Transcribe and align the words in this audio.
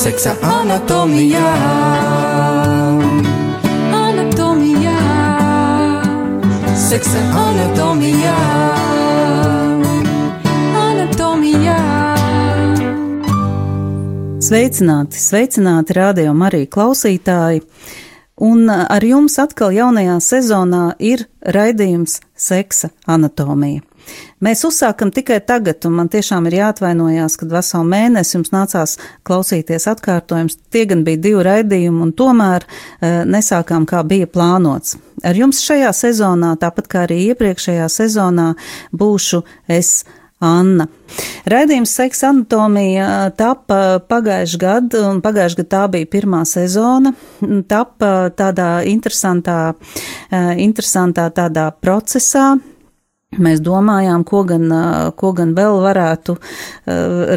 seksa 0.00 0.32
anatomijā. 0.42 1.48
Anatomijā, 3.92 4.94
seksa 6.88 7.20
anatomijā. 7.42 8.36
Anatomijā. 10.84 11.76
Sveicināti, 14.40 15.20
sveicināti 15.20 15.98
radio 16.00 16.32
Marija 16.32 16.70
klausītāji! 16.78 17.60
Un 18.40 18.72
ar 18.72 19.04
jums 19.04 19.36
atkal 19.42 19.76
jaunajā 19.76 20.16
sezonā 20.24 20.94
ir 20.96 21.26
raidījums 21.44 22.22
Seksa 22.32 22.88
anatomija. 23.04 23.89
Mēs 24.40 24.62
uzsākam 24.64 25.10
tikai 25.12 25.40
tagad, 25.44 25.84
un 25.84 25.98
man 25.98 26.08
tiešām 26.12 26.46
ir 26.48 26.56
jāatvainojās, 26.60 27.36
kad 27.40 27.50
veselu 27.52 27.84
mēnesi 27.88 28.36
jums 28.38 28.52
nācās 28.54 28.96
klausīties 29.28 29.84
atkārtojums. 29.92 30.56
Tie 30.72 30.86
gan 30.88 31.04
bija 31.04 31.20
divi 31.26 31.44
raidījumi, 31.44 32.00
un 32.06 32.14
tomēr 32.16 32.64
e, 32.64 33.10
nesākām 33.28 33.84
kā 33.90 34.00
bija 34.08 34.30
plānots. 34.30 34.96
Ar 35.26 35.36
jums 35.36 35.60
šajā 35.66 35.92
sezonā, 35.92 36.54
tāpat 36.60 36.88
kā 36.88 37.04
arī 37.04 37.20
iepriekšējā 37.30 37.90
sezonā, 37.92 38.54
būšu 38.96 39.44
es. 39.68 40.00
Anna. 40.40 40.86
Raidījums 41.52 41.92
Seksa 41.92 42.30
anatomija 42.32 43.28
tapa 43.36 44.00
pagājušajā 44.08 44.60
gadā, 44.62 45.02
un 45.10 45.20
pagājušajā 45.20 45.58
gadā 45.58 45.68
tā 45.74 45.82
bija 45.92 46.08
pirmā 46.08 46.40
sezona. 46.48 47.12
Tapa 47.68 48.30
tādā 48.38 48.70
interesantā, 48.88 49.74
interesantā 50.56 51.28
tādā 51.36 51.66
procesā, 51.84 52.54
Mēs 53.38 53.60
domājām, 53.62 54.24
ko 54.26 54.40
gan, 54.42 54.64
ko 55.14 55.28
gan 55.38 55.52
vēl 55.54 55.76
varētu 55.84 56.34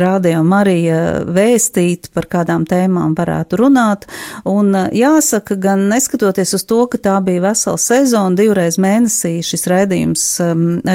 rādījā 0.02 0.40
Marija 0.42 0.96
vēstīt, 1.30 2.08
par 2.18 2.26
kādām 2.32 2.64
tēmām 2.66 3.14
varētu 3.14 3.60
runāt. 3.62 4.08
Un 4.50 4.74
jāsaka, 4.74 5.54
gan 5.62 5.84
neskatoties 5.92 6.56
uz 6.58 6.66
to, 6.66 6.80
ka 6.90 6.98
tā 6.98 7.20
bija 7.22 7.44
vesela 7.46 7.78
sezona, 7.78 8.34
divreiz 8.40 8.80
mēnesī 8.82 9.36
šis 9.46 9.70
raidījums 9.70 10.26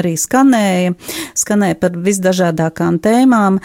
arī 0.01 0.13
skanēja, 0.19 0.97
skanēja 1.45 1.79
par 1.79 1.95
visdažādākām 1.95 2.99
tēmām. 2.99 3.61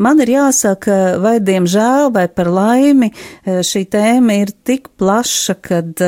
Man 0.00 0.24
ir 0.24 0.34
jāsaka, 0.38 0.98
vai 1.20 1.36
diemžēl, 1.44 2.08
vai 2.16 2.30
par 2.32 2.48
laimi, 2.48 3.12
šī 3.44 3.84
tēma 3.92 4.40
ir 4.40 4.56
tik 4.64 4.88
plaša, 4.96 5.60
kad 5.68 6.00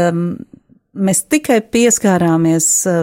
mēs 0.94 1.24
tikai 1.30 1.58
pieskārāmies 1.74 2.68
eh, 2.90 3.00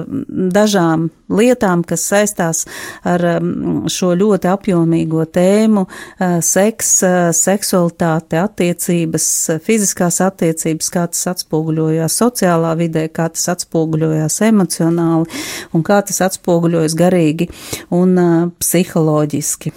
dažām 0.56 1.10
lietām, 1.32 1.84
kas 1.88 2.04
saistās 2.12 2.64
ar 3.08 3.24
mm, 3.38 3.90
šo 3.92 4.14
ļoti 4.20 4.50
apjomīgo 4.52 5.26
tēmu 5.32 5.86
eh,- 5.88 6.40
seks, 6.54 6.92
eh, 7.08 7.20
seksualitāte, 7.36 8.40
attiecības, 8.42 9.28
fiziskās 9.66 10.22
attiecības, 10.26 10.92
kā 10.94 11.08
tas 11.12 11.28
atspoguļojās 11.36 12.20
sociālā 12.24 12.76
vidē, 12.80 13.08
kā 13.10 13.30
tas 13.34 13.48
atspoguļojās 13.56 14.42
emocionāli 14.50 15.42
un 15.74 15.88
kā 15.88 16.02
tas 16.06 16.22
atspoguļojas 16.30 16.98
garīgi 17.00 17.50
un 17.92 18.52
psiholoģiski. 18.60 19.74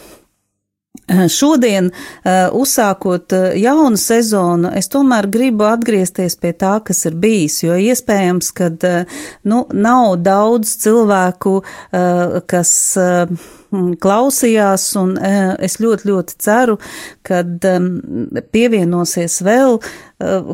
Eh, 1.09 1.29
šodien, 1.39 1.91
eh, 2.25 2.49
uzsākot 2.53 3.33
eh, 3.33 3.59
jaunu 3.61 3.97
sezonu, 4.01 4.71
es 4.77 4.89
tomēr 4.89 5.29
gribu 5.31 5.67
atgriezties 5.69 6.37
pie 6.41 6.55
tā, 6.57 6.79
kas 6.85 7.05
ir 7.05 7.19
bijis, 7.21 7.61
jo 7.65 7.77
iespējams, 7.77 8.51
ka 8.57 8.71
nu, 9.45 9.65
nav 9.73 10.17
daudz 10.25 10.77
cilvēku, 10.81 11.61
kas 12.51 12.73
klausījās, 14.01 14.85
un 15.01 15.15
es 15.19 15.77
ļoti, 15.83 16.09
ļoti 16.11 16.37
ceru, 16.43 16.77
ka 17.27 17.43
pievienosies 18.55 19.41
vēl 19.47 19.79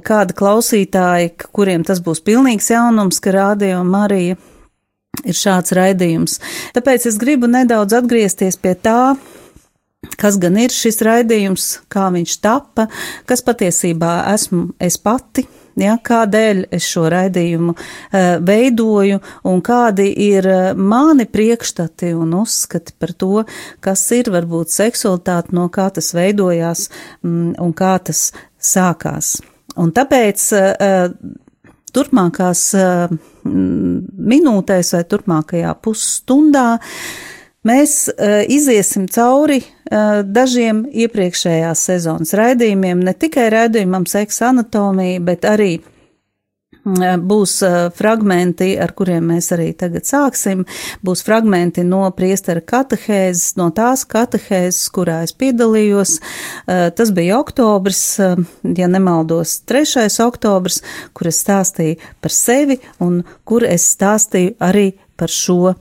kāda 0.06 0.36
klausītāja, 0.36 1.34
kuriem 1.52 1.84
tas 1.86 2.00
būs 2.04 2.22
pilnīgs 2.26 2.70
jaunums, 2.72 3.20
ka 3.22 3.34
Rādio 3.36 3.82
Marija 3.84 4.38
ir 5.24 5.36
šāds 5.36 5.74
raidījums. 5.76 6.38
Tāpēc 6.76 7.10
es 7.10 7.20
gribu 7.20 7.50
nedaudz 7.50 7.96
atgriezties 8.00 8.58
pie 8.60 8.76
tā, 8.78 9.14
kas 10.20 10.38
gan 10.40 10.56
ir 10.60 10.72
šis 10.72 11.00
raidījums, 11.04 11.70
kā 11.92 12.08
viņš 12.12 12.36
tappa, 12.44 12.86
kas 13.28 13.44
patiesībā 13.44 14.20
esmu 14.34 14.70
es 14.80 15.00
pati. 15.00 15.46
Ja, 15.80 15.94
kādēļ 16.04 16.64
es 16.74 16.84
šo 16.90 17.06
raidījumu 17.08 17.72
uh, 17.72 18.24
veidoju 18.44 19.20
un 19.48 19.60
kādi 19.64 20.08
ir 20.26 20.48
uh, 20.50 20.72
mani 20.76 21.24
priekšstati 21.30 22.10
un 22.18 22.34
uzskati 22.36 22.92
par 23.00 23.14
to, 23.16 23.44
kas 23.80 24.02
ir 24.12 24.28
varbūt 24.34 24.74
seksualitāte, 24.74 25.54
no 25.56 25.68
kā 25.72 25.86
tas 25.94 26.10
veidojās 26.16 26.88
mm, 27.22 27.54
un 27.62 27.72
kā 27.78 27.94
tas 28.10 28.26
sākās. 28.60 29.38
Un 29.80 29.94
tāpēc 29.96 30.46
uh, 30.58 31.14
turpmākās 31.94 32.66
minūtēs 33.46 34.92
vai 34.94 35.04
turpmākajā 35.10 35.72
pusstundā 35.82 36.66
Mēs 37.66 38.08
uh, 38.08 38.40
iziesim 38.48 39.04
cauri 39.12 39.60
uh, 39.60 40.22
dažiem 40.24 40.86
iepriekšējās 40.88 41.86
sezonas 41.90 42.32
raidījumiem, 42.38 43.02
ne 43.04 43.12
tikai 43.12 43.50
raidījumam 43.52 44.06
seksa 44.08 44.48
anatomija, 44.48 45.20
bet 45.20 45.44
arī 45.44 45.74
uh, 45.82 45.90
būs 47.20 47.58
fragmenti, 47.96 48.70
ar 48.80 48.94
kuriem 48.96 49.28
mēs 49.32 49.50
arī 49.52 49.74
tagad 49.76 50.08
sāksim. 50.08 50.64
Būs 51.04 51.20
fragmenti 51.26 51.84
no 51.84 52.06
priestera 52.16 52.62
katehēzes, 52.64 53.56
no 53.60 53.68
tās 53.76 54.06
katehēzes, 54.08 54.88
kurā 54.94 55.20
es 55.26 55.36
piedalījos. 55.36 56.16
Tas 56.66 57.12
bija 57.12 57.38
oktobris, 57.40 58.02
ja 58.18 58.88
nemaldos, 58.88 59.60
3. 59.68 60.08
oktobris, 60.24 60.80
kur 61.12 61.28
es 61.28 61.44
stāstīju 61.44 62.00
par 62.20 62.32
sevi 62.32 62.80
un 63.00 63.22
kur 63.44 63.68
es 63.68 63.90
stāstīju 63.92 64.56
arī 64.60 64.92
par 65.20 65.28
šo 65.28 65.74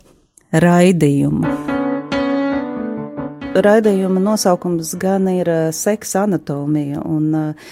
raidījumu. 0.52 1.69
Raidījuma 3.50 4.22
nosaukums 4.22 4.92
gan 5.02 5.26
ir 5.32 5.50
uh, 5.50 5.70
seksa 5.74 6.22
anatomija, 6.28 7.02
un 7.02 7.32
uh, 7.34 7.72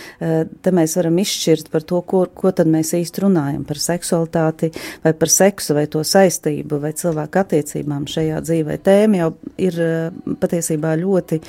te 0.65 0.71
mēs 0.73 0.95
varam 0.97 1.19
izšķirt 1.21 1.69
par 1.69 1.85
to, 1.85 1.99
ko, 2.01 2.23
ko 2.33 2.49
tad 2.55 2.69
mēs 2.73 2.95
īsti 2.97 3.21
runājam 3.21 3.61
par 3.67 3.77
seksualitāti, 3.83 4.71
vai 5.03 5.13
par 5.19 5.29
seksu, 5.29 5.75
vai 5.77 5.85
to 5.93 6.01
saistību, 6.01 6.79
vai 6.81 6.95
cilvēku 6.97 7.41
attiecībām 7.43 8.09
šajā 8.09 8.41
dzīvē. 8.47 8.79
Tēma 8.87 9.21
jau 9.21 9.29
ir 9.69 9.77
uh, 9.83 10.33
patiesībā 10.41 10.95
ļoti 11.03 11.41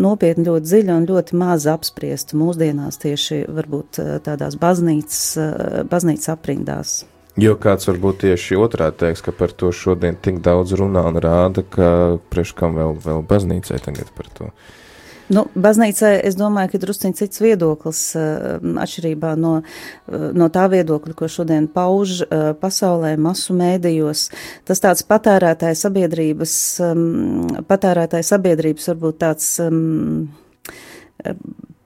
nopietna, 0.00 0.48
ļoti 0.48 0.70
dziļa 0.70 0.96
un 0.96 1.06
ļoti 1.12 1.38
maz 1.38 1.68
apspriesta 1.68 2.40
mūsdienās 2.40 3.02
tieši 3.04 3.44
varbūt 3.52 4.00
tādās 4.24 4.56
baznīcas, 4.60 5.22
baznīcas 5.92 6.32
aprindās. 6.32 6.98
Jo 7.38 7.54
kāds 7.60 7.86
varbūt 7.86 8.24
tieši 8.24 8.56
otrā 8.58 8.88
teiks, 8.90 9.22
ka 9.22 9.30
par 9.36 9.52
to 9.54 9.70
šodien 9.74 10.16
tik 10.18 10.40
daudz 10.42 10.74
runā 10.78 11.04
un 11.06 11.20
rāda, 11.22 11.62
ka 11.62 12.18
priekš 12.32 12.54
kam 12.58 12.74
vēl, 12.78 12.96
vēl 13.04 13.22
baznīcai 13.30 13.78
tagad 13.84 14.10
par 14.16 14.30
to. 14.34 14.50
Nu, 15.28 15.44
baznīcai 15.52 16.14
es 16.24 16.38
domāju, 16.40 16.72
ka 16.72 16.80
drusciņ 16.82 17.14
cits 17.18 17.42
viedoklis 17.44 18.00
atšķirībā 18.16 19.34
no, 19.36 19.58
no 20.08 20.48
tā 20.52 20.64
viedokļa, 20.72 21.14
ko 21.14 21.28
šodien 21.28 21.68
pauž 21.68 22.22
pasaulē 22.62 23.12
masu 23.20 23.54
mēdījos. 23.58 24.24
Tas 24.66 24.80
tāds 24.82 25.04
patērētāja 25.06 25.76
sabiedrības, 25.84 26.54
patērētāja 27.68 28.30
sabiedrības 28.32 28.88
varbūt 28.94 29.20
tāds 29.26 29.52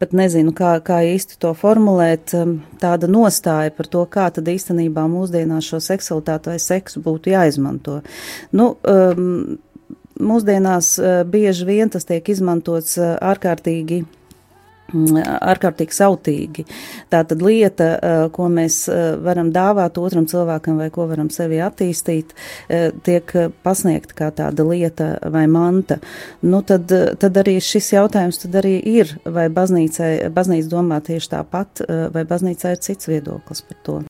pat 0.03 0.15
nezinu, 0.19 0.51
kā, 0.57 0.75
kā 0.85 1.01
īsti 1.15 1.39
to 1.43 1.53
formulēt, 1.59 2.35
tāda 2.83 3.11
nostāja 3.11 3.73
par 3.77 3.89
to, 3.91 4.03
kā 4.11 4.29
tad 4.35 4.51
īstenībā 4.51 5.07
mūsdienās 5.11 5.69
šo 5.71 5.79
seksualitāti 5.83 6.51
vai 6.53 6.59
seksu 6.63 7.03
būtu 7.05 7.31
jāizmanto. 7.33 8.01
Nu, 8.59 8.73
um, 8.83 9.61
mūsdienās 10.23 10.97
uh, 10.99 11.23
bieži 11.29 11.69
vien 11.69 11.93
tas 11.93 12.09
tiek 12.09 12.29
izmantots 12.35 12.99
uh, 12.99 13.15
ārkārtīgi 13.33 14.03
ārkārtīgi 14.93 15.97
sautīgi. 15.97 16.65
Tā 17.13 17.23
tad 17.29 17.43
lieta, 17.43 17.89
eh, 17.95 18.29
ko 18.33 18.49
mēs 18.53 18.89
eh, 18.93 19.17
varam 19.23 19.53
dāvāt 19.53 19.99
otram 19.99 20.27
cilvēkam 20.27 20.79
vai 20.81 20.91
ko 20.91 21.07
varam 21.11 21.31
sevi 21.31 21.61
attīstīt, 21.65 22.35
eh, 22.69 22.91
tiek 23.03 23.33
pasniegta 23.65 24.15
kā 24.19 24.31
tāda 24.31 24.67
lieta 24.69 25.19
vai 25.33 25.47
manta. 25.47 25.99
Nu, 26.43 26.63
tad, 26.63 26.89
tad 27.19 27.43
arī 27.43 27.59
šis 27.61 27.93
jautājums 27.95 28.43
tad 28.43 28.63
arī 28.63 28.79
ir, 28.85 29.17
vai 29.25 29.49
baznīcai, 29.49 30.29
baznīca 30.33 30.69
domā 30.69 31.01
tieši 31.05 31.33
tāpat, 31.37 31.87
vai 32.13 32.25
baznīcai 32.25 32.77
ir 32.77 32.83
cits 32.85 33.09
viedoklis 33.11 33.63
par 33.69 33.79
to. 33.87 34.03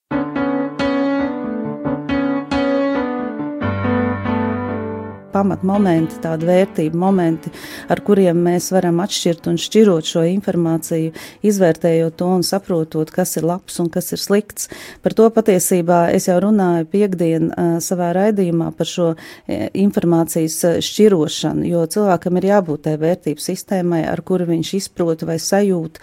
Pamatmomenti, 5.42 6.22
tādi 6.22 6.48
vērtību 6.48 6.98
momenti, 6.98 7.52
ar 7.90 8.00
kuriem 8.06 8.40
mēs 8.46 8.70
varam 8.72 9.02
atšķirt 9.02 9.50
un 9.50 9.58
šķirot 9.60 10.08
šo 10.08 10.24
informāciju, 10.30 11.12
izvērtējot 11.44 12.16
to 12.22 12.30
un 12.38 12.46
saprotot, 12.46 13.10
kas 13.12 13.36
ir 13.40 13.46
labs 13.48 13.78
un 13.82 13.90
kas 13.92 14.12
ir 14.14 14.22
slikts. 14.22 14.70
Par 15.02 15.16
to 15.18 15.28
patiesībā 15.34 16.04
es 16.14 16.28
jau 16.30 16.38
runāju 16.44 16.86
piekdien 16.92 17.50
savā 17.82 18.12
raidījumā 18.16 18.70
par 18.78 18.88
šo 18.88 19.08
informācijas 19.48 20.58
šķirošanu, 20.84 21.66
jo 21.66 21.84
cilvēkam 21.90 22.38
ir 22.38 22.48
jābūt 22.52 22.84
tai 22.86 22.96
vērtību 23.02 23.42
sistēmai, 23.42 24.02
ar 24.08 24.22
kuru 24.26 24.46
viņš 24.52 24.72
izprot 24.78 25.24
vai 25.26 25.38
sajūt. 25.42 25.98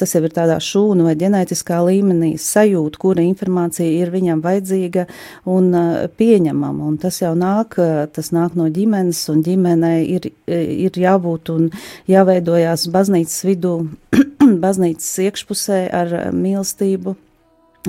Tas 0.00 0.16
jau 0.16 0.22
ir 0.24 0.32
tādā 0.34 0.56
šūnu 0.62 1.06
vai 1.06 1.16
ģenētiskā 1.20 1.82
līmenī 1.86 2.34
sajūt, 2.40 2.96
kura 3.02 3.24
informācija 3.26 3.88
ir 4.00 4.12
viņam 4.14 4.42
vajadzīga 4.44 5.06
un 5.52 5.70
pieņemama. 6.16 6.88
Un 6.88 6.98
tas 7.02 7.20
jau 7.22 7.34
nāk, 7.38 7.76
tas 8.14 8.32
nāk 8.34 8.56
no 8.58 8.61
ģimenes, 8.70 9.24
un 9.32 9.42
ģimenei 9.46 10.04
ir, 10.16 10.30
ir 10.46 11.00
jābūt 11.04 11.52
un 11.54 11.68
jāveidojās 12.10 12.88
baznīcas 12.94 13.42
vidū, 13.48 13.74
baznīcas 14.64 15.12
iekšpusē 15.26 15.82
ar 16.02 16.16
mīlestību 16.36 17.16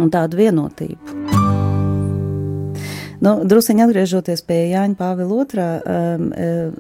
un 0.02 0.14
tādu 0.14 0.42
vienotību. 0.42 1.33
Nu, 3.24 3.38
Drusiņi 3.48 3.86
atgriežoties 3.86 4.42
pie 4.44 4.58
Jāņa 4.74 4.98
Pāvila 5.00 5.38
otrā, 5.46 5.68
um, 5.80 6.26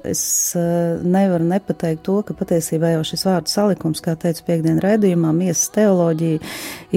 es 0.03 0.23
uh, 0.59 0.99
nevaru 0.99 1.45
nepateikt 1.47 2.01
to, 2.03 2.17
ka 2.27 2.35
patiesībā 2.35 2.89
jau 2.97 3.05
šis 3.07 3.23
vārdu 3.29 3.51
salikums, 3.51 4.01
kā 4.03 4.17
teicu 4.19 4.43
piekdien 4.49 4.81
raidījumā, 4.83 5.31
miesas 5.37 5.71
teoloģija 5.71 6.41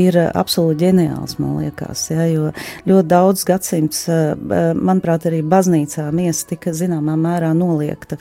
ir 0.03 0.19
uh, 0.19 0.33
absolūti 0.35 0.81
ģeniāls, 0.83 1.37
man 1.39 1.61
liekas, 1.61 2.09
ja, 2.11 2.27
jo 2.27 2.51
ļoti 2.91 3.11
daudz 3.13 3.45
gadsimts, 3.47 4.03
uh, 4.11 4.35
manuprāt, 4.75 5.29
arī 5.31 5.45
baznīcā 5.47 6.09
miesa 6.17 6.51
tika 6.51 6.75
zināmā 6.75 7.15
mērā 7.21 7.53
noliekta 7.55 8.19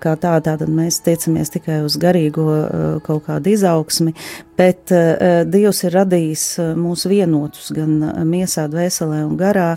kā 0.00 0.12
tā, 0.20 0.36
tātad 0.44 0.70
mēs 0.70 1.00
tiecamies 1.04 1.50
tikai 1.56 1.80
uz 1.86 1.96
garīgo 2.00 2.46
kaut 3.06 3.26
kādu 3.26 3.50
izaugsmi, 3.54 4.14
bet 4.60 4.92
Dievs 5.50 5.84
ir 5.86 5.94
radījis 5.96 6.44
mūs 6.78 7.06
vienotus 7.10 7.70
gan 7.74 7.96
miesā, 8.28 8.66
dvēselē 8.70 9.22
un 9.26 9.36
garā, 9.40 9.70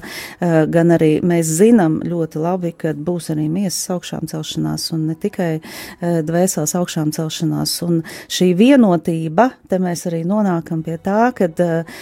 Eh, 0.44 0.65
gan 0.71 0.91
arī 0.94 1.18
mēs 1.24 1.51
zinām 1.59 2.00
ļoti 2.07 2.41
labi, 2.41 2.74
ka 2.77 2.94
būs 2.94 3.30
arī 3.33 3.45
miesas 3.51 3.85
augšām 3.94 4.27
celšanās 4.31 4.89
un 4.95 5.06
ne 5.09 5.15
tikai 5.19 5.51
eh, 5.59 6.19
dvēseles 6.25 6.75
augšām 6.80 7.13
celšanās. 7.15 7.75
Un 7.85 8.01
šī 8.31 8.50
vienotība, 8.59 9.50
te 9.69 9.80
mēs 9.81 10.06
arī 10.09 10.24
nonākam 10.27 10.83
pie 10.86 10.97
tā, 11.03 11.29
ka 11.38 11.47
eh, 11.47 11.94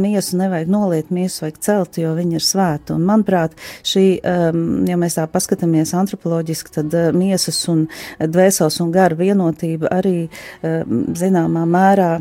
miesu 0.00 0.40
nevajag 0.40 0.72
noliet, 0.72 1.12
miesu 1.14 1.46
vajag 1.46 1.60
celt, 1.64 2.00
jo 2.02 2.12
viņa 2.18 2.38
ir 2.38 2.46
svēta. 2.46 2.96
Un 2.96 3.06
manuprāt, 3.08 3.56
šī, 3.88 4.04
ehm, 4.18 4.62
ja 4.88 4.98
mēs 5.00 5.16
tā 5.18 5.26
paskatāmies 5.30 5.94
antropoloģiski, 5.96 6.74
tad 6.76 6.96
miesas 7.16 7.60
un 7.72 7.86
dvēseles 8.20 8.80
un 8.82 8.92
gara 8.94 9.16
vienotība 9.16 9.90
arī 9.92 10.16
zināmā 10.62 11.62
mērā 11.68 12.01
Uh. 12.02 12.18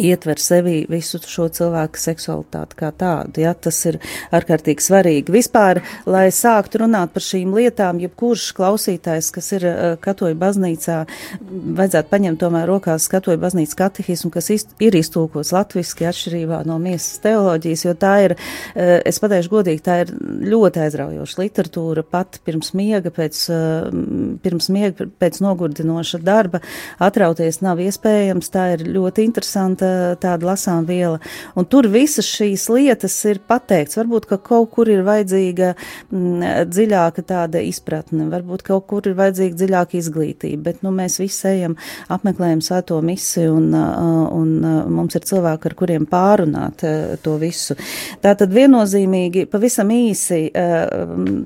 Ietver 0.00 0.40
sevī 0.40 0.84
visu 0.90 1.20
šo 1.22 1.48
cilvēku 1.54 2.00
seksualitāti 2.00 2.78
kā 2.78 2.90
tādu. 2.98 3.42
Ja, 3.44 3.54
tas 3.54 3.78
ir 3.88 3.98
ārkārtīgi 4.34 4.84
svarīgi. 4.84 5.34
Vispār, 5.34 5.80
lai 6.08 6.26
sāktu 6.34 6.82
runāt 6.84 7.14
par 7.14 7.24
šīm 7.24 7.54
lietām, 7.56 8.00
jebkurš 8.02 8.50
klausītājs, 8.58 9.30
kas 9.34 9.50
ir 9.56 9.66
uh, 9.68 9.82
katoļu 10.02 10.38
baznīcā, 10.40 10.98
vajadzētu 11.80 12.12
paņemt 12.12 12.42
tomēr 12.42 12.68
rokās 12.70 13.08
katoļu 13.12 13.42
baznīcas 13.44 13.78
katehismu, 13.78 14.32
kas 14.34 14.50
ist, 14.54 14.74
ir 14.82 14.96
iztūkos 14.98 15.54
latviski 15.54 16.08
atšķirībā 16.10 16.62
no 16.68 16.78
miesas 16.82 17.20
teoloģijas, 17.24 17.86
jo 17.86 17.96
tā 17.98 18.14
ir, 18.28 18.36
uh, 18.36 18.96
es 19.06 19.20
pateikšu 19.22 19.54
godīgi, 19.54 19.84
tā 19.84 20.00
ir 20.04 20.14
ļoti 20.54 20.84
aizraujoša 20.86 21.42
literatūra 21.44 22.06
pat 22.08 22.40
pirms 22.46 22.74
miega, 22.76 23.12
pēc, 23.14 23.44
uh, 23.54 23.88
pirms 24.44 24.70
miega, 24.74 25.08
pēc 25.20 25.40
nogurdinoša 25.44 26.22
darba. 26.24 26.62
Atrauties 27.02 27.60
nav 27.64 27.80
iespējams, 27.82 28.50
tā 28.54 28.68
ir 28.74 28.86
ļoti 28.94 29.24
interesanta 29.28 29.83
tāda, 29.84 30.16
tāda 30.20 30.48
lasām 30.50 30.86
viela. 30.88 31.20
Un 31.56 31.66
tur 31.68 31.88
visas 31.92 32.26
šīs 32.28 32.66
lietas 32.72 33.16
ir 33.28 33.40
pateikts. 33.46 33.98
Varbūt, 33.98 34.28
ka 34.30 34.38
kaut 34.38 34.70
kur 34.74 34.88
ir 34.90 35.04
vajadzīga 35.06 35.72
m, 35.74 36.18
mm, 36.18 36.70
dziļāka 36.70 37.24
tāda 37.26 37.62
izpratne, 37.64 38.28
varbūt 38.32 38.64
kaut 38.66 38.86
kur 38.90 39.06
ir 39.08 39.16
vajadzīga 39.18 39.58
dziļāka 39.60 39.98
izglītība, 40.00 40.62
bet, 40.68 40.82
nu, 40.84 40.92
mēs 40.94 41.18
visi 41.22 41.48
ejam, 41.50 41.76
apmeklējam 42.12 42.62
svēto 42.64 43.00
misiju 43.04 43.56
un, 43.58 43.70
un, 43.74 44.54
un 44.64 44.94
mums 44.94 45.16
ir 45.18 45.26
cilvēki, 45.28 45.70
ar 45.70 45.76
kuriem 45.78 46.08
pārunāt 46.10 46.84
to 47.24 47.36
visu. 47.40 47.76
Tātad 48.24 48.52
viennozīmīgi, 48.54 49.46
pavisam 49.52 49.90
īsi, 49.94 50.46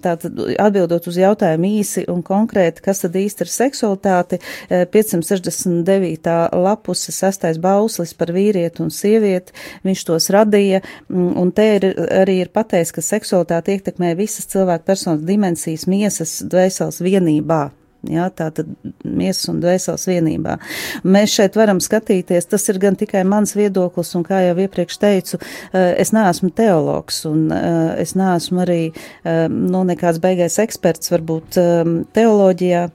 tātad 0.05 0.43
atbildot 0.59 1.09
uz 1.11 1.19
jautājumu 1.21 1.73
īsi 1.79 2.07
un 2.11 2.23
konkrēti, 2.27 2.85
kas 2.85 3.05
tad 3.05 3.17
īsti 3.19 3.45
ir 3.45 3.53
seksualitāte, 3.53 4.41
569. 4.93 6.37
lapuse, 6.59 7.13
sastais 7.15 7.59
bauslis 7.63 8.15
par 8.19 8.28
vīrieti 8.35 8.85
un 8.85 8.93
sievieti, 8.95 9.57
viņš 9.87 10.05
tos 10.09 10.31
radīja, 10.35 10.83
mm, 11.09 11.33
un 11.41 11.53
te 11.53 11.67
ir, 11.79 11.89
arī 12.23 12.41
ir 12.45 12.53
pateikts, 12.55 12.95
ka 12.95 13.05
seksualitāte 13.05 13.77
ietekmē 13.77 14.15
visas 14.19 14.49
cilvēku 14.51 14.89
personas 14.89 15.27
dimensijas 15.29 15.89
miesas 15.91 16.39
dvēseles 16.47 17.03
vienībā. 17.05 17.69
Ja, 18.07 18.29
tā 18.31 18.47
tad 18.55 18.69
miesas 19.03 19.49
un 19.51 19.59
dvēseles 19.59 20.05
vienībā. 20.07 20.55
Mēs 21.03 21.33
šeit 21.35 21.57
varam 21.59 21.81
skatīties, 21.83 22.47
tas 22.47 22.69
ir 22.71 22.79
gan 22.79 22.95
tikai 22.97 23.25
mans 23.27 23.57
viedoklis, 23.59 24.13
un 24.15 24.23
kā 24.27 24.39
jau 24.45 24.55
iepriekš 24.63 25.01
teicu, 25.03 25.41
eh, 25.73 25.97
es 25.99 26.15
neesmu 26.15 26.53
teologs, 26.55 27.25
un 27.27 27.51
eh, 27.51 27.97
es 28.05 28.15
neesmu 28.15 28.63
arī, 28.63 28.95
eh, 29.25 29.49
nu, 29.51 29.83
nekāds 29.83 30.23
beigais 30.23 30.61
eksperts 30.63 31.11
varbūt 31.11 31.59
teoloģijā. 32.15 32.87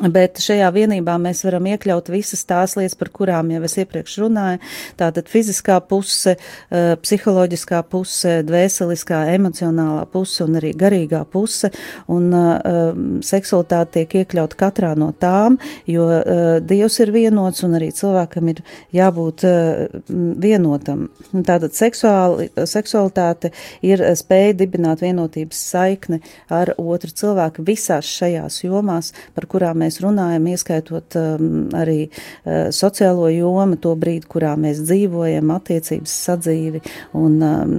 Bet 0.00 0.40
šajā 0.40 0.70
vienībā 0.72 1.18
mēs 1.20 1.42
varam 1.44 1.66
iekļaut 1.68 2.08
visas 2.12 2.44
tās 2.48 2.76
lietas, 2.78 2.96
par 2.96 3.10
kurām 3.12 3.50
jau 3.52 3.60
es 3.66 3.76
iepriekš 3.82 4.16
runāju. 4.22 4.60
Tātad 5.00 5.28
fiziskā 5.28 5.78
puse, 5.84 6.36
eh, 6.70 6.94
psiholoģiskā 7.02 7.82
puse, 7.90 8.38
dvēseliskā, 8.48 9.20
emocionālā 9.34 10.06
puse 10.12 10.44
un 10.46 10.56
arī 10.60 10.72
garīgā 10.72 11.24
puse. 11.28 11.70
Un 12.08 12.32
uh, 12.32 12.94
seksualitāte 13.24 13.92
tiek 13.92 14.14
iekļaut 14.22 14.54
katrā 14.58 14.92
no 14.98 15.12
tām, 15.12 15.58
jo 15.86 16.06
uh, 16.08 16.60
Dievs 16.60 16.98
ir 17.02 17.12
vienots 17.12 17.62
un 17.66 17.76
arī 17.78 17.90
cilvēkam 17.94 18.48
ir 18.52 18.62
jābūt 18.94 19.44
uh, 19.48 20.00
vienotam. 20.42 21.08
Tātad 21.32 21.76
seksuāli, 21.76 22.48
seksualitāte 22.68 23.52
ir 23.84 24.02
spēja 24.18 24.56
dibināt 24.62 25.04
vienotības 25.04 25.62
saikni 25.72 26.22
ar 26.52 26.74
otru 26.78 27.10
cilvēku 27.10 27.64
visās 27.66 28.08
šajās 28.08 28.62
jomās, 28.64 29.12
par 29.36 29.48
kurām 29.50 29.81
mēs 29.82 30.00
runājam, 30.04 30.48
ieskaitot 30.54 31.18
um, 31.20 31.50
arī 31.76 32.06
uh, 32.08 32.70
sociālo 32.74 33.28
jomu, 33.32 33.78
to 33.82 33.94
brīdi, 33.98 34.28
kurā 34.30 34.54
mēs 34.60 34.82
dzīvojam, 34.86 35.52
attiecības 35.58 36.16
sadzīvi 36.28 36.82
un 37.18 37.38
um, 37.42 37.76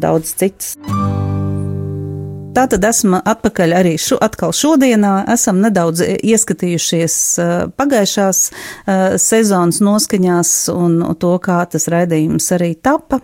daudz 0.00 0.34
citas. 0.40 0.76
Tātad 2.50 2.82
esmu 2.82 3.20
atpakaļ 3.30 3.74
arī 3.78 3.92
šo, 4.00 4.16
atkal 4.20 4.50
šodienā. 4.56 5.12
Esam 5.30 5.60
nedaudz 5.62 6.02
ieskatījušies 6.02 7.18
uh, 7.38 7.52
pagājušās 7.78 8.40
uh, 8.50 9.04
sezonas 9.22 9.78
noskaņās 9.84 10.54
un 10.74 10.98
to, 11.22 11.36
kā 11.42 11.62
tas 11.70 11.86
raidījums 11.92 12.50
arī 12.58 12.74
tapa. 12.74 13.20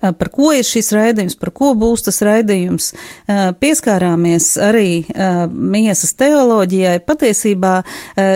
Eh, 0.00 0.12
par 0.12 0.30
ko 0.34 0.52
ir 0.54 0.66
šis 0.66 0.92
raidījums, 0.94 1.36
par 1.38 1.50
ko 1.54 1.72
būs 1.78 2.04
tas 2.06 2.20
raidījums. 2.24 2.92
Eh, 2.94 3.40
pieskārāmies 3.58 4.50
arī 4.62 4.92
eh, 5.02 5.40
miesas 5.50 6.14
teoloģijai. 6.18 6.98
Patiesībā 7.08 7.74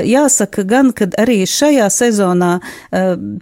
jāsaka 0.06 0.64
gan, 0.68 0.90
ka 0.96 1.06
arī 1.18 1.42
šajā 1.48 1.86
sezonā 1.92 2.50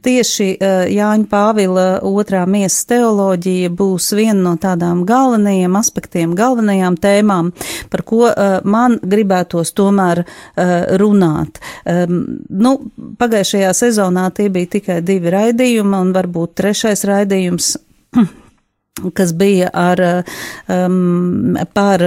tieši 0.04 0.46
Jāņa 0.94 1.26
Pāvila 1.30 1.84
otrā 2.06 2.42
miesas 2.50 2.86
teoloģija 2.90 3.70
būs 3.76 4.10
viena 4.16 4.38
no 4.42 4.54
tādām 4.60 5.02
galvenajiem 5.08 5.76
aspektiem, 5.78 6.34
galvenajām 6.38 6.96
tēmām, 7.00 7.50
par 7.92 8.04
ko 8.08 8.30
man 8.64 8.98
gribētos 9.02 9.74
tomēr 9.76 10.22
runāt. 11.00 11.60
Nu, 11.86 12.74
pagājušajā 13.20 13.72
sezonā 13.82 14.28
tie 14.36 14.48
bija 14.52 14.74
tikai 14.78 15.00
divi 15.04 15.32
raidījumi 15.34 16.00
un 16.00 16.14
varbūt 16.16 16.56
trešais 16.60 17.04
raidījums 17.08 17.74
kas 19.18 19.34
bija 19.38 19.70
ar, 19.76 20.04
um, 20.68 21.58
par 21.74 22.06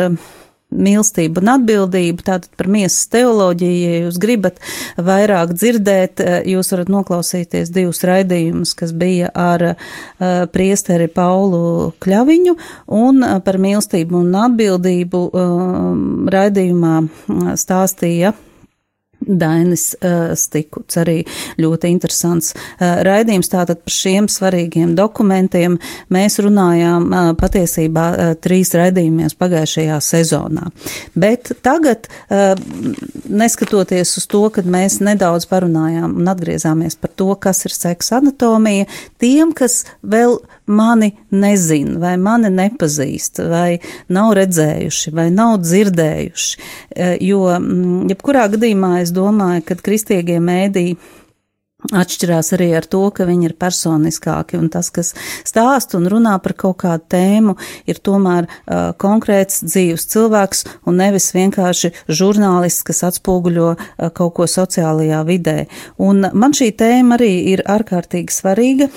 mīlestību 0.74 1.41
un 1.41 1.51
atbildību, 1.53 2.24
tātad 2.25 2.50
par 2.57 2.69
miesas 2.72 3.07
teoloģiju, 3.13 3.81
ja 3.83 4.00
jūs 4.05 4.19
gribat 4.22 4.62
vairāk 4.98 5.53
dzirdēt, 5.53 6.24
jūs 6.50 6.72
varat 6.74 6.91
noklausīties 6.93 7.72
divus 7.74 8.03
raidījumus, 8.07 8.74
kas 8.77 8.93
bija 8.98 9.29
ar 9.38 9.67
uh, 9.74 9.75
priesteri 10.53 11.10
Paulu 11.13 11.91
Kļaviņu 12.03 12.55
un 13.00 13.22
uh, 13.22 13.38
par 13.45 13.60
mīlestību 13.62 14.24
un 14.24 14.33
atbildību 14.48 15.27
uh, 15.29 15.93
raidījumā 16.33 16.95
stāstīja 17.60 18.33
Dainis 19.27 19.89
Stikuts 20.39 20.98
arī 21.01 21.20
ļoti 21.62 21.92
interesants 21.94 22.53
raidījums. 22.80 23.51
Tātad 23.51 23.84
par 23.84 23.94
šiem 23.94 24.27
svarīgiem 24.32 24.96
dokumentiem 24.98 25.77
mēs 26.13 26.39
runājām 26.44 27.36
patiesībā 27.39 28.08
trīs 28.44 28.74
raidījumos 28.77 29.38
pagājušajā 29.39 30.00
sezonā. 30.03 30.70
Bet 31.15 31.53
tagad, 31.65 32.10
neskatoties 33.30 34.18
uz 34.20 34.27
to, 34.30 34.46
kad 34.53 34.68
mēs 34.70 35.00
nedaudz 35.03 35.48
parunājām 35.51 36.18
un 36.22 36.32
atgriezāmies 36.34 36.98
par 37.00 37.13
to, 37.15 37.32
kas 37.39 37.65
ir 37.68 37.75
seksa 37.75 38.20
anatomija, 38.22 38.89
tiem, 39.22 39.53
kas 39.56 39.84
vēl 40.01 40.39
mani 40.65 41.12
nezina, 41.32 41.98
vai 42.00 42.13
mani 42.22 42.51
nepazīst, 42.53 43.41
vai 43.51 43.79
nav 44.13 44.34
redzējuši, 44.39 45.13
vai 45.15 45.27
nav 45.34 45.58
dzirdējuši, 45.63 46.53
uh, 46.60 47.15
jo 47.24 47.43
mm, 47.58 48.13
jebkurā 48.13 48.48
gadījumā 48.53 48.96
es 49.01 49.13
domāju, 49.15 49.65
ka 49.67 49.79
kristīgie 49.84 50.39
mēdī 50.43 50.93
atšķirās 51.91 52.53
arī 52.55 52.69
ar 52.77 52.87
to, 52.89 53.01
ka 53.15 53.27
viņi 53.27 53.49
ir 53.49 53.55
personiskāki, 53.59 54.57
un 54.59 54.69
tas, 54.73 54.89
kas 54.93 55.13
stāst 55.47 55.95
un 55.97 56.07
runā 56.11 56.35
par 56.43 56.55
kaut 56.59 56.79
kādu 56.83 57.05
tēmu, 57.13 57.55
ir 57.89 57.99
tomēr 58.03 58.47
uh, 58.47 58.93
konkrēts 58.99 59.63
dzīves 59.65 60.07
cilvēks, 60.13 60.63
un 60.87 60.99
nevis 61.01 61.31
vienkārši 61.35 61.93
žurnālists, 62.07 62.85
kas 62.87 63.03
atspoguļo 63.09 63.69
uh, 63.73 64.09
kaut 64.15 64.35
ko 64.39 64.47
sociālajā 64.49 65.23
vidē. 65.27 65.57
Un 66.03 66.27
man 66.31 66.55
šī 66.55 66.71
tēma 66.79 67.17
arī 67.19 67.33
ir 67.53 67.65
ārkārtīgi 67.69 68.33
svarīga, 68.33 68.89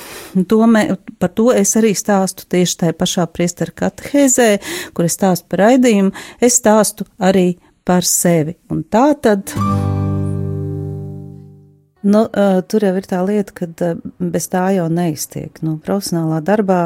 to 0.48 0.62
me, 0.70 0.86
par 1.20 1.34
to 1.36 1.50
es 1.56 1.74
arī 1.78 1.94
stāstu 1.98 2.46
tieši 2.52 2.82
tajā 2.84 2.96
pašā 2.96 3.28
priestera 3.32 3.74
katehēzē, 3.84 4.50
kur 4.94 5.08
es 5.08 5.18
stāstu 5.18 5.50
par 5.50 5.66
raidījumu, 5.66 6.14
es 6.40 6.60
stāstu 6.62 7.08
arī 7.18 7.54
par 7.86 8.06
sevi. 8.06 8.56
Un 8.72 8.84
tā 8.90 9.12
tad. 9.22 9.54
Nu, 12.06 12.22
uh, 12.30 12.60
tur 12.70 12.84
jau 12.86 12.92
ir 12.98 13.06
tā 13.10 13.20
lieta, 13.26 13.54
ka 13.56 13.66
uh, 13.66 13.96
bez 14.20 14.46
tā 14.52 14.68
jau 14.76 14.86
neiztiek. 14.92 15.58
Nu, 15.66 15.76
profesionālā 15.82 16.38
darbā 16.46 16.80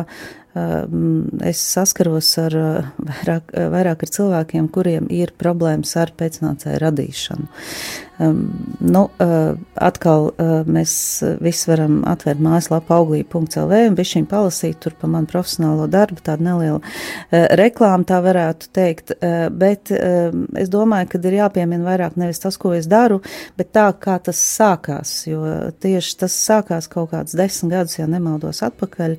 es 1.47 1.63
saskaros 1.75 2.31
ar 2.43 2.57
vairāk, 2.99 3.55
vairāk 3.75 4.05
ar 4.07 4.15
cilvēkiem, 4.19 4.69
kuriem 4.73 5.09
ir 5.13 5.35
problēmas 5.41 5.97
ar 6.01 6.15
pēcnācēju 6.19 6.85
radīšanu. 6.85 7.51
Um, 8.21 8.51
nu, 8.85 9.07
uh, 9.17 9.57
atkal 9.81 10.27
mēs 10.69 10.93
visi 11.41 11.71
varam 11.71 12.03
atvērt 12.05 12.43
mājaslapu 12.45 12.93
auglī.lv 12.93 13.79
un 13.89 13.97
bišķiņ 13.97 14.27
palasīt 14.29 14.77
tur 14.85 14.93
pa 15.01 15.09
manu 15.09 15.31
profesionālo 15.31 15.87
darbu, 15.89 16.21
tāda 16.27 16.45
neliela 16.45 16.83
uh, 16.83 17.47
reklāma, 17.57 18.05
tā 18.05 18.19
varētu 18.21 18.69
teikt, 18.77 19.15
bet 19.57 19.89
es 19.91 20.69
domāju, 20.73 21.09
ka 21.13 21.21
ir 21.31 21.37
jāpiemina 21.39 21.87
vairāk 21.87 22.19
nevis 22.21 22.43
tas, 22.43 22.59
ko 22.61 22.75
es 22.77 22.89
daru, 22.91 23.23
bet 23.57 23.73
tā, 23.77 23.87
kā 23.97 24.19
tas 24.21 24.37
sākās, 24.37 25.15
jo 25.31 25.41
tieši 25.81 26.19
tas 26.21 26.37
sākās 26.37 26.91
kaut 26.93 27.15
kāds 27.15 27.37
desmit 27.39 27.73
gadus, 27.73 27.97
ja 27.99 28.09
nemaldos 28.11 28.61
atpakaļ, 28.67 29.17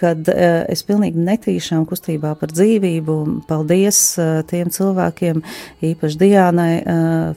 kad 0.00 0.26
uh, 0.32 0.64
es 0.80 0.86
pilnīgi 0.88 1.22
netīšām 1.30 1.86
kustībā 1.86 2.34
par 2.40 2.50
dzīvību, 2.56 3.20
paldies 3.46 4.02
tiem 4.50 4.74
cilvēkiem, 4.74 5.44
īpaši 5.92 6.22
Diānai 6.24 6.72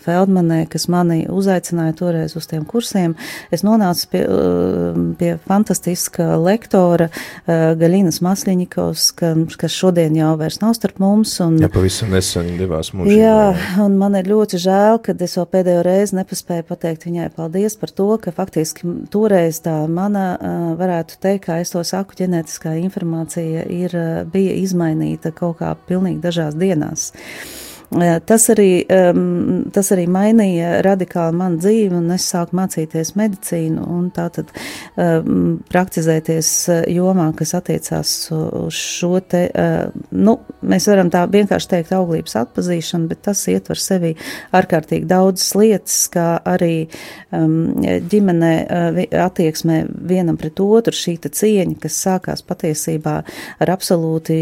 Feldmanai, 0.03 0.63
kas 0.71 0.89
man 0.89 1.03
mani 1.03 1.23
uzaicināja 1.31 1.95
toreiz 1.97 2.35
uz 2.37 2.47
tiem 2.49 2.65
kursiem, 2.67 3.15
es 3.53 3.63
nonācu 3.65 4.09
pie, 4.11 4.23
pie 5.19 5.31
fantastiska 5.47 6.33
lektora 6.41 7.09
Gaļinas 7.47 8.21
Masliņikovs, 8.23 9.09
ka, 9.19 9.33
kas 9.59 9.75
šodien 9.75 10.15
jau 10.17 10.33
vairs 10.39 10.59
nav 10.63 10.75
starp 10.77 11.01
mums. 11.03 11.35
Un, 11.43 11.59
jā, 11.61 11.69
pavisam 11.73 12.13
nesen 12.13 12.53
devās 12.59 12.93
mūžībā. 12.95 13.17
Jā, 13.19 13.83
un 13.83 13.97
man 13.99 14.17
ir 14.19 14.29
ļoti 14.31 14.59
žēl, 14.63 15.01
ka 15.03 15.15
es 15.25 15.37
vēl 15.39 15.49
pēdējo 15.55 15.85
reizi 15.85 16.19
nepaspēju 16.19 16.67
pateikt 16.69 17.07
viņai 17.07 17.29
paldies 17.35 17.77
par 17.79 17.93
to, 17.93 18.09
ka 18.21 18.33
faktiski 18.35 18.95
toreiz 19.13 19.61
tā 19.63 19.75
mana, 19.91 20.25
varētu 20.79 21.19
teikt, 21.23 21.45
kā 21.47 21.59
es 21.63 21.73
to 21.73 21.83
saku, 21.87 22.15
ģenētiskā 22.21 22.75
informācija 22.79 23.22
ir, 23.71 23.95
bija 24.33 24.55
izmainīta 24.61 25.33
kaut 25.35 25.59
kā 25.61 25.73
pilnīgi 25.87 26.21
dažās 26.23 26.57
dienās. 26.59 27.11
Eh, 27.13 27.62
tas 28.27 28.47
arī, 28.53 28.69
tas 29.73 29.91
arī 29.95 30.05
mainīja 30.11 30.81
radikāli 30.85 31.37
manu 31.37 31.59
dzīvi, 31.61 31.93
un 31.97 32.11
es 32.15 32.25
sāku 32.31 32.57
mācīties 32.57 33.13
medicīnu 33.19 33.83
un 33.95 34.09
tātad 34.13 34.51
praktizēties 35.73 36.51
eh, 36.69 36.81
jomā, 36.95 37.29
kas 37.37 37.53
attiecās 37.57 38.13
uz 38.33 38.77
šo 38.77 39.17
te, 39.29 39.43
uh, 39.49 40.05
nu, 40.15 40.35
mēs 40.65 40.87
varam 40.89 41.09
tā 41.13 41.23
vienkārši 41.31 41.69
teikt 41.71 41.93
auglības 41.95 42.35
atpazīšanu, 42.43 43.09
bet 43.11 43.23
tas 43.27 43.41
ietver 43.51 43.79
sevi 43.79 44.13
ārkārtīgi 44.55 45.07
daudzas 45.09 45.53
lietas, 45.57 45.97
kā 46.13 46.27
arī 46.47 46.87
ģimenē 47.33 48.51
attieksmē 49.23 49.79
vienam 50.09 50.37
pret 50.39 50.59
otru 50.63 50.95
šī 50.95 51.15
cieņa, 51.23 51.77
kas 51.81 51.99
sākās 52.05 52.43
patiesībā 52.45 53.15
ar 53.63 53.73
absolūti 53.73 54.37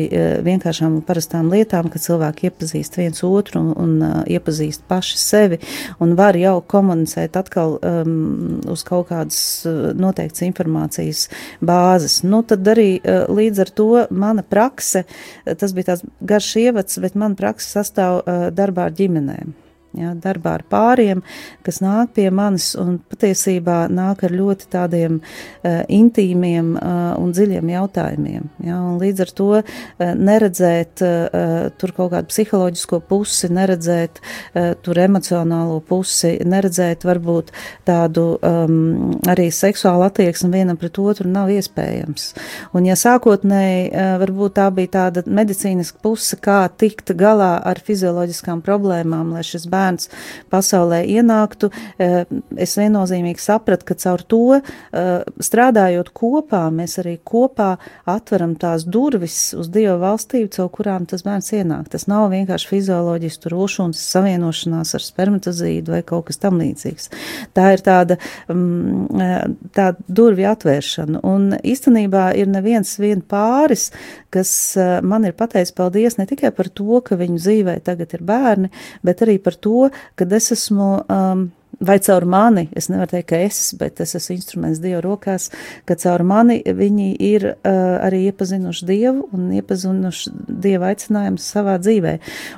vienkāršām 0.46 1.00
un 1.00 1.06
parastām 1.06 1.52
lietām, 1.54 1.90
ka 1.92 2.02
cilvēki 2.02 2.50
iepazīst 2.50 3.00
viens 3.00 3.24
otru 3.28 3.41
otru 3.42 3.62
un, 3.62 3.72
un 3.82 3.96
uh, 4.06 4.18
iepazīst 4.30 4.86
paši 4.90 5.20
sevi 5.22 5.60
un 6.02 6.16
var 6.20 6.38
jau 6.40 6.58
komunicēt 6.74 7.38
atkal 7.40 7.78
um, 7.78 8.60
uz 8.72 8.86
kaut 8.88 9.10
kādas 9.12 9.42
uh, 9.68 9.92
noteiktas 9.98 10.46
informācijas 10.48 11.26
bāzes. 11.62 12.22
Nu, 12.28 12.44
tad 12.48 12.68
arī 12.72 12.94
uh, 13.00 13.26
līdz 13.32 13.66
ar 13.66 13.74
to 13.82 13.90
mana 14.10 14.46
prakse, 14.46 15.06
tas 15.46 15.76
bija 15.76 15.94
tās 15.94 16.06
garš 16.22 16.54
ievads, 16.64 17.02
bet 17.04 17.18
mana 17.20 17.38
prakse 17.40 17.74
sastāv 17.80 18.22
uh, 18.22 18.48
darbā 18.56 18.90
ar 18.90 18.98
ģimenēm 18.98 19.61
ja, 19.98 20.14
darbā 20.16 20.56
ar 20.60 20.64
pāriem, 20.72 21.22
kas 21.66 21.82
nāk 21.84 22.14
pie 22.16 22.28
manis 22.34 22.72
un 22.80 22.98
patiesībā 23.12 23.86
nāk 23.92 24.24
ar 24.28 24.34
ļoti 24.36 24.70
tādiem 24.72 25.20
uh, 25.22 25.82
intīmiem 25.92 26.74
uh, 26.78 27.00
un 27.20 27.34
dziļiem 27.36 27.72
jautājumiem. 27.74 28.48
Ja, 28.66 28.80
un 28.80 29.00
līdz 29.02 29.26
ar 29.26 29.34
to 29.38 29.50
uh, 29.60 29.66
neredzēt 30.00 31.04
uh, 31.06 31.70
tur 31.82 31.96
kaut 31.98 32.14
kādu 32.16 32.32
psiholoģisko 32.32 33.02
pusi, 33.10 33.52
neredzēt 33.52 34.22
uh, 34.22 34.72
tur 34.84 35.02
emocionālo 35.04 35.82
pusi, 35.88 36.38
neredzēt 36.48 37.06
varbūt 37.08 37.52
tādu 37.88 38.28
um, 38.38 39.20
arī 39.32 39.50
seksuālu 39.56 40.08
attieksmi 40.08 40.54
vienam 40.56 40.80
pret 40.80 41.00
otru 41.02 41.30
nav 41.32 41.52
iespējams. 41.52 42.32
Un 42.78 42.88
ja 42.88 42.98
sākotnēji 43.00 43.90
uh, 43.92 44.16
varbūt 44.24 44.58
tā 44.60 44.70
bija 44.76 44.96
tāda 44.98 45.26
medicīniska 45.28 46.00
puse, 46.04 46.40
kā 46.42 46.64
tikt 46.80 47.14
galā 47.20 47.54
ar 47.68 47.80
fizioloģiskām 47.84 48.64
problēmām, 48.66 49.36
lai 49.36 49.44
šis 49.48 49.68
bērns 49.72 49.81
bērns 49.82 50.10
pasaulē 50.52 51.02
ienāktu, 51.10 51.72
eh, 52.00 52.26
es 52.58 52.76
viennozīmīgi 52.80 53.42
sapratu, 53.42 53.88
ka 53.90 53.98
caur 54.04 54.24
to 54.24 54.42
eh, 54.58 55.10
strādājot 55.42 56.12
kopā, 56.18 56.64
mēs 56.74 57.00
arī 57.02 57.18
kopā 57.26 57.74
atveram 58.10 58.56
tās 58.60 58.86
durvis 58.86 59.54
uz 59.58 59.70
Dieva 59.72 59.98
valstību, 60.02 60.52
caur 60.56 60.70
kurām 60.74 61.08
tas 61.10 61.24
bērns 61.26 61.52
ienāk. 61.58 61.90
Tas 61.94 62.08
nav 62.12 62.30
vienkārši 62.34 62.70
fizioloģiski 62.72 63.46
tur 63.46 63.58
ulšuns 63.64 64.02
savienošanās 64.12 64.96
ar 64.98 65.06
spermatozīdu 65.06 65.96
vai 65.96 66.02
kaut 66.08 66.28
kas 66.30 66.42
tam 66.42 66.60
līdzīgs. 66.62 67.10
Tā 67.56 67.72
ir 67.76 67.86
tāda, 67.86 68.18
mm, 68.52 69.22
eh, 69.22 69.46
tāda 69.78 70.08
durvju 70.08 70.50
atvēršana. 70.52 71.24
Un 71.28 71.52
īstenībā 71.62 72.32
ir 72.38 72.52
neviens 72.52 72.98
vien 73.00 73.22
pāris, 73.22 73.90
kas 74.32 74.78
man 75.04 75.26
ir 75.28 75.34
pateicis 75.36 75.74
paldies 75.76 76.18
ne 76.18 76.26
tikai 76.30 76.52
par 76.56 76.70
to, 76.70 77.02
ka 77.04 77.18
viņu 77.20 77.40
dzīvē 77.42 77.76
tagad 77.86 78.14
ir 78.16 78.24
bērni, 78.28 78.72
bet 79.06 79.24
arī 79.26 79.38
par 79.44 79.58
to, 79.60 79.71
to, 79.72 79.90
ka 80.20 80.28
es 80.36 80.52
esmu 80.58 80.92
um, 81.08 81.50
vai 81.82 81.98
caur 82.00 82.26
mani, 82.30 82.68
es 82.78 82.90
nevaru 82.92 83.16
teikt, 83.16 83.28
ka 83.32 83.40
es, 83.42 83.60
bet 83.80 84.00
es 84.04 84.14
esmu 84.18 84.36
instruments 84.36 84.82
Dieva 84.84 85.02
rokās, 85.02 85.50
ka 85.90 85.96
caur 86.00 86.22
mani 86.28 86.60
viņi 86.62 87.08
ir 87.26 87.48
uh, 87.52 87.98
arī 88.06 88.28
iepazinuši 88.30 88.88
Dievu 88.90 89.26
un 89.34 89.48
iepazinuši 89.58 90.34
Dieva 90.62 90.92
aicinājumus 90.92 91.48
savā 91.56 91.78
dzīvē. 91.82 92.14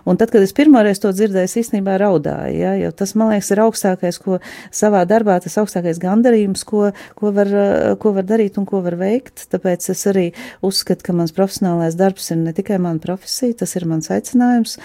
Un 0.10 0.20
tad, 0.20 0.34
kad 0.34 0.44
es 0.44 0.56
pirmoreiz 0.56 1.00
to 1.04 1.14
dzirdēju, 1.16 1.50
es 1.50 1.58
īstenībā 1.64 1.96
raudāju, 2.02 2.58
ja, 2.60 2.74
jo 2.82 2.92
tas, 2.92 3.16
man 3.20 3.32
liekas, 3.32 3.54
ir 3.56 3.64
augstākais, 3.64 4.20
ko 4.24 4.42
savā 4.76 5.06
darbā, 5.10 5.40
tas 5.44 5.56
augstākais 5.62 6.02
gandarījums, 6.04 6.66
ko, 6.68 6.90
ko, 7.20 7.32
var, 7.36 7.54
uh, 7.54 7.94
ko 8.02 8.16
var 8.18 8.28
darīt 8.28 8.60
un 8.60 8.68
ko 8.70 8.84
var 8.84 9.00
veikt. 9.00 9.48
Tāpēc 9.54 9.88
es 9.94 10.04
arī 10.12 10.30
uzskatu, 10.66 11.08
ka 11.08 11.16
mans 11.16 11.36
profesionālais 11.36 11.96
darbs 12.00 12.32
ir 12.34 12.44
ne 12.44 12.56
tikai 12.56 12.82
mana 12.82 13.00
profesija, 13.04 13.62
tas 13.64 13.78
ir 13.80 13.88
mans 13.88 14.12
aicinājums, 14.12 14.80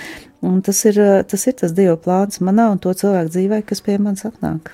Un 0.46 0.60
tas 0.62 0.84
ir, 0.86 0.98
tas 1.26 1.46
ir 1.50 1.56
tas 1.58 1.74
Dieva 1.74 1.96
plāns 1.98 2.38
manā 2.44 2.68
un 2.70 2.78
to 2.82 2.92
cilvēku 2.94 3.34
dzīvē, 3.34 3.62
kas 3.66 3.82
pie 3.82 3.98
manis 3.98 4.26
atnāk. 4.28 4.70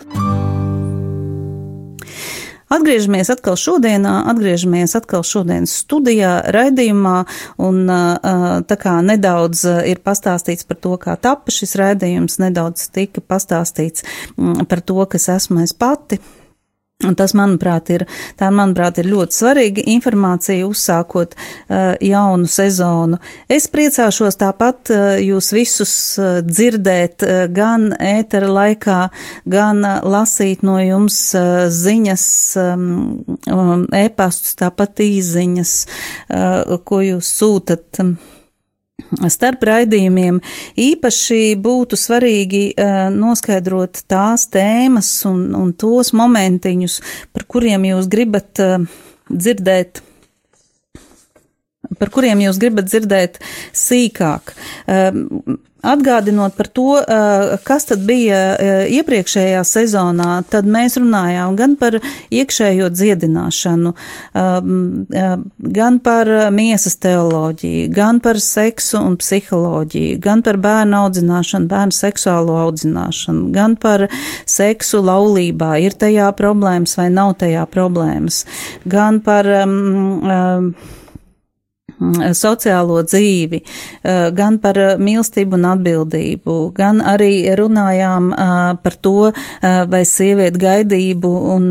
Atgriežamies 2.75 3.29
atkal 3.31 3.57
šodienā, 3.61 4.13
atgriežamies 4.33 4.97
atkal 4.99 5.23
šodienas 5.25 5.73
studijā, 5.85 6.33
raidījumā, 6.53 7.17
un 7.63 7.85
tā 8.69 8.79
kā 8.81 8.97
nedaudz 9.05 9.63
ir 9.87 10.01
pastāstīts 10.05 10.67
par 10.69 10.81
to, 10.83 10.97
kā 11.01 11.15
tapa 11.21 11.55
šis 11.55 11.77
raidījums, 11.81 12.41
nedaudz 12.43 12.89
tika 12.95 13.23
pastāstīts 13.23 14.05
par 14.69 14.83
to, 14.83 14.99
kas 15.13 15.29
esmu 15.37 15.63
es 15.65 15.77
pati 15.77 16.19
Un 17.03 17.17
tas, 17.19 17.33
manuprāt, 17.35 17.89
ir, 17.91 18.05
tā, 18.39 18.53
manuprāt, 18.55 19.01
ir 19.03 19.09
ļoti 19.11 19.35
svarīga 19.35 19.83
informācija 19.97 20.63
uzsākot 20.69 21.33
uh, 21.35 21.97
jaunu 21.99 22.47
sezonu. 22.47 23.19
Es 23.51 23.67
priecāšos 23.73 24.39
tāpat 24.39 24.93
uh, 24.95 25.03
jūs 25.19 25.51
visus 25.57 25.95
uh, 26.23 26.39
dzirdēt 26.47 27.27
uh, 27.27 27.33
gan 27.51 27.91
ētera 27.99 28.47
laikā, 28.47 29.01
gan 29.51 29.83
uh, 29.83 30.07
lasīt 30.07 30.63
no 30.63 30.79
jums 30.79 31.19
uh, 31.35 31.67
ziņas, 31.67 32.29
um, 32.63 32.87
um, 33.51 33.85
e-pastus, 33.91 34.55
tāpat 34.63 35.03
īziņas, 35.03 35.75
uh, 36.31 36.79
ko 36.87 37.03
jūs 37.03 37.35
sūtat. 37.43 37.91
Um, 38.07 38.15
Starp 39.27 39.65
raidījumiem 39.67 40.37
īpaši 40.79 41.57
būtu 41.59 41.99
svarīgi 41.99 42.63
uh, 42.79 43.09
noskaidrot 43.11 44.05
tās 44.07 44.47
tēmas 44.55 45.09
un, 45.27 45.49
un 45.59 45.73
tos 45.75 46.13
momentiņus, 46.15 47.01
par 47.35 47.47
kuriem 47.51 47.89
jūs 47.91 48.07
gribat 48.13 48.63
uh, 48.63 48.77
dzirdēt 49.27 49.99
par 51.99 52.13
kuriem 52.15 52.43
jūs 52.47 52.61
gribat 52.63 52.91
dzirdēt 52.91 53.41
sīkāk. 53.85 54.55
Uh, 54.87 55.59
Atgādinot 55.85 56.57
par 56.57 56.67
to, 56.67 56.97
eh, 56.99 57.57
kas 57.65 57.85
tad 57.85 58.05
bija 58.09 58.39
eh, 58.57 58.87
iepriekšējā 58.99 59.61
sezonā, 59.69 60.31
tad 60.49 60.65
mēs 60.65 60.97
runājām 60.97 61.59
gan 61.59 61.77
par 61.77 61.99
iekšējo 62.33 62.89
dziedināšanu, 62.89 63.93
ehm, 64.33 64.79
eh, 65.13 65.37
gan 65.77 65.99
par 66.01 66.31
miesas 66.57 66.97
teoloģiju, 67.05 67.93
gan 67.93 68.21
par 68.25 68.41
seksu 68.41 69.03
un 69.03 69.19
psiholoģiju, 69.21 70.19
gan 70.25 70.43
par 70.43 70.57
bērnu 70.57 71.03
audzināšanu, 71.05 71.69
bērnu 71.69 71.93
seksuālo 71.93 72.57
audzināšanu, 72.65 73.53
gan 73.53 73.77
par 73.77 74.09
seksu 74.47 75.05
laulībā, 75.05 75.77
ir 75.85 75.93
tajā 75.93 76.33
problēmas 76.33 76.97
vai 76.97 77.11
nav 77.11 77.37
tajā 77.45 77.69
problēmas, 77.69 78.45
gan 78.89 79.21
par 79.21 79.45
um, 79.65 80.23
um, 80.25 80.75
sociālo 82.35 83.03
dzīvi, 83.05 83.61
eh, 84.03 84.31
gan 84.35 84.59
par 84.59 84.79
eh, 84.79 84.97
mīlestību 84.99 85.59
un 85.59 85.67
atbildību, 85.73 86.57
gan 86.75 87.01
arī 87.01 87.55
runājām 87.57 88.33
eh, 88.33 88.77
par 88.83 88.97
to, 89.01 89.33
vai 89.65 90.03
sieviete 90.05 90.59
gaidību 90.61 91.29
un 91.55 91.65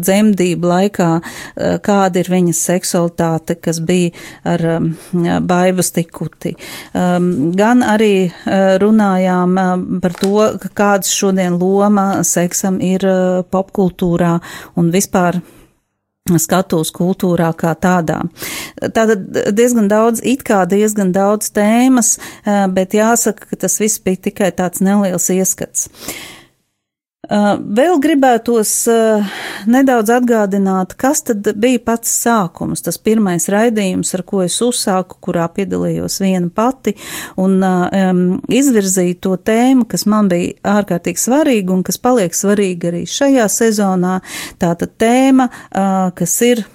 dzemdību 0.00 0.68
laikā, 0.68 1.08
kāda 1.84 2.20
ir 2.20 2.28
viņas 2.32 2.60
seksualitāte, 2.68 3.56
kas 3.62 3.80
bija 3.80 4.10
ar 4.48 4.64
baivu 5.46 5.84
stikuti. 5.84 6.54
Gan 6.92 7.84
arī 7.86 8.30
runājām 8.82 9.56
par 10.04 10.18
to, 10.20 10.46
kāds 10.76 11.12
šodien 11.14 11.58
loma 11.60 12.22
seksam 12.26 12.80
ir 12.84 13.06
popkultūrā 13.52 14.36
un 14.76 14.92
vispār 14.94 15.40
skatuves 16.30 16.92
kultūrā 16.94 17.50
kā 17.58 17.72
tādā. 17.74 18.20
Tātad 18.78 19.24
diezgan 19.56 19.88
daudz, 19.90 20.22
it 20.22 20.44
kā 20.46 20.62
diezgan 20.70 21.10
daudz 21.14 21.50
tēmas, 21.50 22.18
eh, 22.46 22.66
bet 22.68 22.94
jāsaka, 22.94 23.48
ka 23.50 23.56
tas 23.56 23.78
viss 23.80 23.98
bija 23.98 24.16
tikai 24.30 24.52
tāds 24.52 24.80
neliels 24.80 25.28
ieskats. 25.34 25.88
Uh, 25.88 26.31
vēl 27.30 28.00
gribētos 28.02 28.70
uh, 28.90 29.34
nedaudz 29.70 30.10
atgādināt, 30.10 30.96
kas 30.98 31.22
tad 31.22 31.46
bija 31.54 31.78
pats 31.78 32.10
sākums, 32.24 32.82
tas 32.82 32.98
pirmais 32.98 33.46
raidījums, 33.46 34.10
ar 34.18 34.24
ko 34.26 34.42
es 34.42 34.56
uzsāku, 34.58 35.20
kurā 35.22 35.46
piedalījos 35.54 36.18
viena 36.18 36.50
pati 36.50 36.96
un 37.38 37.62
uh, 37.62 37.86
um, 38.10 38.40
izvirzīju 38.50 39.20
to 39.22 39.36
tēmu, 39.38 39.86
kas 39.86 40.02
man 40.10 40.32
bija 40.32 40.56
ārkārtīgi 40.80 41.22
svarīga 41.22 41.76
un 41.76 41.86
kas 41.86 42.02
paliek 42.02 42.34
svarīga 42.34 42.90
arī 42.90 43.06
šajā 43.06 43.46
sezonā. 43.46 44.18
Tātad 44.58 44.98
tēma, 44.98 45.46
kas 46.18 46.34
ir 46.42 46.66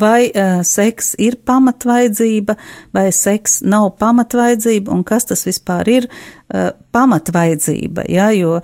vai 0.00 0.28
uh, 0.30 0.60
seks 0.66 1.14
ir 1.22 1.38
pamatvajadzība, 1.46 2.56
vai 2.94 3.08
seks 3.14 3.60
nav 3.66 3.92
pamatvajadzība, 4.00 4.92
un 4.92 5.04
kas 5.06 5.28
tas 5.30 5.46
vispār 5.46 5.88
ir 5.90 6.08
uh, 6.08 6.70
pamatvajadzība. 6.96 8.06
Ja, 8.12 8.28
jo 8.36 8.58
uh, 8.60 8.62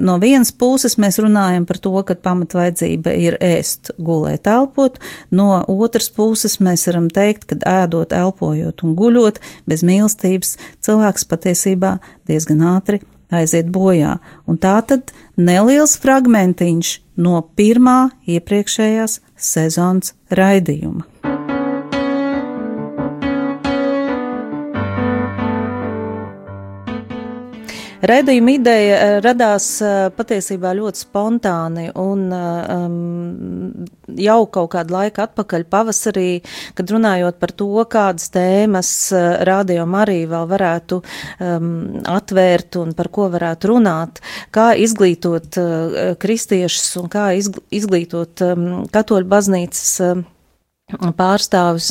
no 0.00 0.18
vienas 0.22 0.52
puses 0.52 0.98
mēs 1.00 1.20
runājam 1.22 1.66
par 1.68 1.82
to, 1.82 1.94
ka 2.06 2.16
pamatvajadzība 2.28 3.14
ir 3.18 3.38
ēst, 3.44 3.92
gulēt, 3.98 4.48
elpot, 4.50 4.98
no 5.30 5.50
otras 5.68 6.10
puses 6.14 6.58
mēs 6.64 6.86
varam 6.90 7.10
teikt, 7.12 7.48
ka 7.50 7.60
ēdot, 7.82 8.14
elpojot 8.14 8.86
un 8.86 8.96
guļot 8.98 9.42
bez 9.68 9.84
mīlestības 9.86 10.56
cilvēks 10.84 11.28
patiesībā 11.28 11.98
diezgan 12.28 12.66
ātri 12.76 13.02
aiziet 13.34 13.68
bojā. 13.72 14.18
Un 14.48 14.58
tā 14.60 14.78
tad 14.88 15.12
neliels 15.36 15.96
fragmentiņš 16.02 16.94
no 17.20 17.42
pirmā 17.58 18.10
iepriekšējās 18.30 19.20
sezonas 19.36 20.14
raidījuma. 20.30 21.06
Raidījuma 27.98 28.52
ideja 28.54 28.98
eh, 28.98 29.12
radās 29.24 29.66
eh, 29.82 29.96
patiesībā 30.14 30.70
ļoti 30.78 31.02
spontāni 31.02 31.88
un 31.98 32.28
um, 32.30 33.88
jau 34.14 34.38
kaut 34.54 34.70
kādu 34.76 34.94
laiku 34.94 35.24
atpakaļ 35.24 35.64
pavasarī, 35.72 36.28
kad 36.78 36.94
runājot 36.94 37.40
par 37.42 37.54
to, 37.58 37.68
kādas 37.90 38.30
tēmas 38.34 38.92
rādījuma 39.48 40.04
arī 40.04 40.20
vēl 40.30 40.46
varētu 40.52 41.00
um, 41.02 41.68
atvērt 42.06 42.78
un 42.78 42.94
par 42.98 43.10
ko 43.14 43.28
varētu 43.34 43.72
runāt, 43.72 44.22
kā 44.54 44.70
izglītot 44.78 45.58
uh, 45.58 46.00
kristiešus 46.22 46.96
un 47.02 47.10
kā 47.10 47.32
izglītot 47.34 48.46
um, 48.46 48.66
katoļu 48.94 49.32
baznīcas. 49.34 49.94
Uh, 50.06 50.26
pārstāvis, 50.88 51.90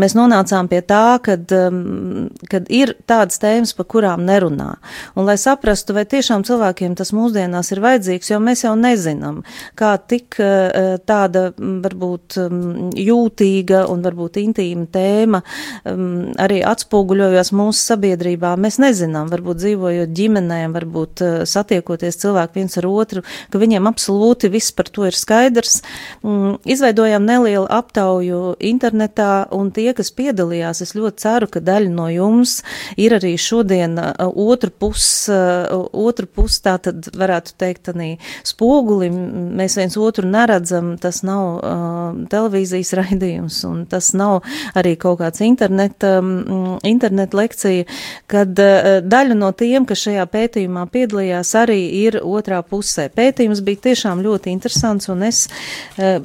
mēs 0.00 0.14
nonācām 0.16 0.70
pie 0.70 0.80
tā, 0.88 1.18
kad, 1.20 1.44
um, 1.52 2.28
kad 2.48 2.68
ir 2.72 2.94
tādas 3.08 3.40
tēmas, 3.42 3.74
par 3.76 3.84
kurām 3.92 4.24
nerunā. 4.24 4.70
Un, 5.14 5.26
lai 5.28 5.36
saprastu, 5.40 5.92
vai 5.96 6.06
tiešām 6.08 6.46
cilvēkiem 6.48 6.94
tas 6.96 7.12
mūsdienās 7.12 7.72
ir 7.74 7.82
vajadzīgs, 7.84 8.30
jo 8.32 8.38
mēs 8.40 8.64
jau 8.64 8.72
nezinām, 8.78 9.42
kā 9.76 9.92
tik 10.00 10.38
uh, 10.40 10.96
tāda 11.04 11.50
varbūt 11.58 12.38
um, 12.40 12.62
jūtīga 12.96 13.84
un 13.92 14.06
varbūt 14.06 14.40
intīma 14.40 14.88
tēma 14.96 15.42
um, 15.84 16.32
arī 16.40 16.62
atspoguļojas 16.64 17.52
mūsu 17.52 17.84
sabiedrībā. 17.92 18.54
Mēs 18.56 18.80
nezinām, 18.80 19.28
varbūt 19.32 19.60
dzīvojot 19.60 20.16
ģimenēm, 20.16 20.72
varbūt 20.78 21.24
uh, 21.26 21.36
satiekoties 21.44 22.20
cilvēki 22.24 22.62
viens 22.62 22.80
ar 22.80 22.88
otru, 22.88 23.26
ka 23.52 23.60
viņiem 23.60 23.92
absolūti 23.92 24.48
viss 24.56 24.72
par 24.72 24.88
to 24.88 25.04
ir 25.10 25.20
skaidrs. 25.20 25.82
Um, 26.24 26.56
izveidojām 26.64 27.28
nelielu 27.28 27.68
aptauju 27.68 28.37
internetā, 28.64 29.48
un 29.54 29.70
tie, 29.74 29.90
kas 29.96 30.10
piedalījās, 30.14 30.82
es 30.84 30.94
ļoti 30.96 31.22
ceru, 31.24 31.48
ka 31.52 31.62
daļa 31.64 31.92
no 31.92 32.08
jums 32.12 32.58
ir 33.00 33.14
arī 33.16 33.34
šodien 33.40 33.98
uh, 34.00 34.28
otru 34.28 34.70
pus, 34.70 35.06
uh, 35.32 35.88
otru 35.92 36.28
pus 36.30 36.58
tā 36.64 36.76
tad 36.82 37.08
varētu 37.18 37.54
teikt, 37.60 37.90
arī 37.92 38.10
spoguli, 38.46 39.10
mēs 39.10 39.78
viens 39.78 39.96
otru 40.00 40.28
neredzam, 40.28 40.94
tas 41.00 41.22
nav 41.26 41.44
uh, 41.58 42.20
televīzijas 42.30 42.94
raidījums, 43.00 43.60
un 43.68 43.84
tas 43.90 44.12
nav 44.18 44.42
arī 44.78 44.94
kaut 45.00 45.20
kāds 45.22 45.42
interneta, 45.44 46.18
um, 46.22 46.78
interneta 46.86 47.38
lekcija, 47.38 47.86
kad 48.30 48.52
uh, 48.62 48.90
daļa 49.04 49.38
no 49.38 49.52
tiem, 49.56 49.86
kas 49.88 50.04
šajā 50.06 50.26
pētījumā 50.32 50.86
piedalījās, 50.92 51.54
arī 51.58 51.80
ir 52.04 52.20
otrā 52.22 52.60
pusē. 52.66 53.08
Pētījums 53.14 53.62
bija 53.66 53.88
tiešām 53.88 54.22
ļoti 54.24 54.52
interesants, 54.54 55.08
un 55.12 55.24
es 55.26 55.46
uh, 55.48 56.18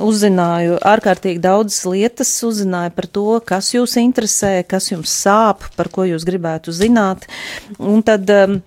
uzzināju 0.00 0.78
ārkārtīgi 0.86 1.42
daudz 1.42 1.49
daudzas 1.50 1.84
lietas, 1.90 2.32
uzzināja 2.46 2.94
par 2.96 3.10
to, 3.10 3.26
kas 3.46 3.74
jūs 3.74 3.98
interesē, 4.00 4.60
kas 4.66 4.90
jums 4.92 5.12
sāp, 5.26 5.68
par 5.76 5.92
ko 5.92 6.08
jūs 6.08 6.26
gribētu 6.28 6.74
zināt. 6.74 7.26
Un 7.78 8.04
tad 8.06 8.30
um, 8.34 8.60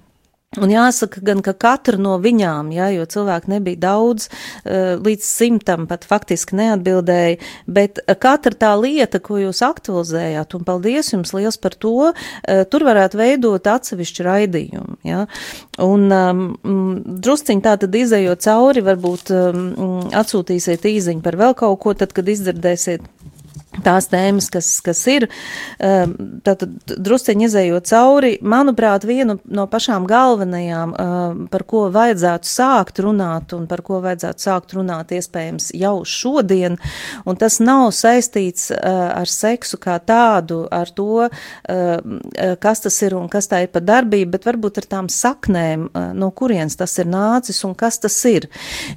Un 0.61 0.69
jāsaka 0.69 1.21
gan, 1.25 1.41
ka 1.45 1.55
katra 1.57 1.97
no 1.97 2.17
viņām, 2.21 2.69
jā, 2.75 2.91
jo 2.93 3.07
cilvēku 3.09 3.49
nebija 3.55 3.79
daudz, 3.87 4.27
eh, 4.65 4.93
līdz 5.01 5.25
simtam 5.25 5.87
pat 5.89 6.05
faktiski 6.05 6.57
neatbildēja, 6.59 7.39
bet 7.65 7.99
katra 8.21 8.53
tā 8.53 8.73
lieta, 8.77 9.19
ko 9.19 9.39
jūs 9.41 9.63
aktualizējāt, 9.65 10.53
un 10.53 10.63
paldies 10.67 11.13
jums 11.13 11.33
liels 11.33 11.57
par 11.57 11.73
to, 11.73 12.13
eh, 12.43 12.63
tur 12.65 12.85
varētu 12.85 13.17
veidot 13.17 13.63
atsevišķu 13.63 14.27
raidījumu, 14.29 14.97
jā. 15.03 15.25
Un 15.81 16.11
um, 16.11 16.57
drusciņ 16.63 17.61
tā 17.65 17.77
tad 17.79 17.95
izējot 17.97 18.45
cauri, 18.45 18.81
varbūt 18.85 19.31
um, 19.33 20.09
atsūtīsiet 20.13 20.85
īziņu 20.85 21.23
par 21.23 21.39
vēl 21.39 21.55
kaut 21.57 21.79
ko, 21.79 21.93
tad, 21.97 22.13
kad 22.13 22.29
izdzirdēsiet 22.29 23.01
tās 23.81 24.07
tēmas, 24.11 24.49
kas, 24.53 24.69
kas 24.85 25.01
ir. 25.09 25.25
Um, 25.81 26.13
tātad, 26.45 26.75
drusceņi 26.93 27.47
izējot 27.47 27.89
cauri, 27.89 28.33
manuprāt, 28.45 29.07
vienu 29.07 29.37
no 29.45 29.65
pašām 29.71 30.05
galvenajām, 30.09 30.93
um, 30.93 31.43
par 31.51 31.65
ko 31.69 31.85
vajadzētu 31.93 32.49
sākt 32.49 33.01
runāt 33.03 33.55
un 33.57 33.65
par 33.69 33.83
ko 33.85 34.01
vajadzētu 34.03 34.45
sākt 34.45 34.75
runāt 34.77 35.13
iespējams 35.15 35.71
jau 35.77 35.95
šodien, 36.07 36.77
un 37.25 37.39
tas 37.39 37.59
nav 37.63 37.89
saistīts 37.95 38.69
uh, 38.73 38.79
ar 39.17 39.29
seksu 39.29 39.79
kā 39.81 39.97
tādu, 40.03 40.63
ar 40.71 40.91
to, 40.93 41.25
um, 41.25 42.19
uh, 42.19 42.53
kas 42.61 42.83
tas 42.85 42.99
ir 43.05 43.17
un 43.17 43.29
kas 43.31 43.49
tā 43.51 43.63
ir 43.65 43.73
pa 43.73 43.81
darbība, 43.83 44.35
bet 44.37 44.47
varbūt 44.49 44.83
ar 44.83 44.89
tām 44.97 45.09
saknēm, 45.11 45.89
uh, 45.89 46.11
no 46.17 46.29
kurienes 46.35 46.77
tas 46.79 46.93
ir 47.01 47.09
nācis 47.09 47.63
un 47.67 47.75
kas 47.77 47.99
tas 48.03 48.19
ir. 48.29 48.49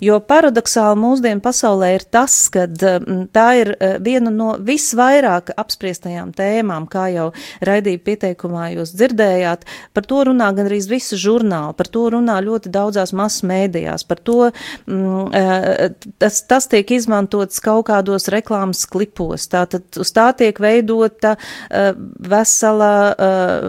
Jo 0.04 0.20
paradoxāli 0.20 1.00
mūsdienu 1.00 1.44
pasaulē 1.44 1.94
ir 1.96 2.06
tas, 2.10 2.36
ka 2.52 2.66
tā 2.66 3.46
ir 3.60 3.72
viena 4.02 4.30
no 4.32 4.54
visvairāk 4.66 5.52
apspriestajām 5.56 6.32
tēmām, 6.36 6.88
kā 6.90 7.08
jau 7.14 7.30
raidīja 7.64 8.02
pieteikumā 8.06 8.70
jūs 8.74 8.94
dzirdējāt, 8.96 9.64
par 9.96 10.06
to 10.08 10.22
runā 10.30 10.50
gan 10.56 10.68
arī 10.68 10.80
visi 10.90 11.18
žurnāli, 11.20 11.74
par 11.78 11.90
to 11.92 12.06
runā 12.14 12.38
ļoti 12.44 12.72
daudzās 12.72 13.12
masu 13.16 13.46
mēdījās, 13.50 14.06
par 14.08 14.20
to 14.26 14.38
mm, 14.48 15.34
eh, 15.36 16.10
tas, 16.22 16.42
tas 16.48 16.68
tiek 16.72 16.90
izmantots 16.96 17.62
kaut 17.64 17.86
kādos 17.90 18.28
reklāmas 18.32 18.84
klipos, 18.90 19.48
tātad 19.52 20.00
uz 20.00 20.12
tā 20.16 20.28
tiek 20.38 20.58
veidota 20.62 21.36
eh, 21.36 21.92
vesela 21.96 22.92
eh, 23.12 23.68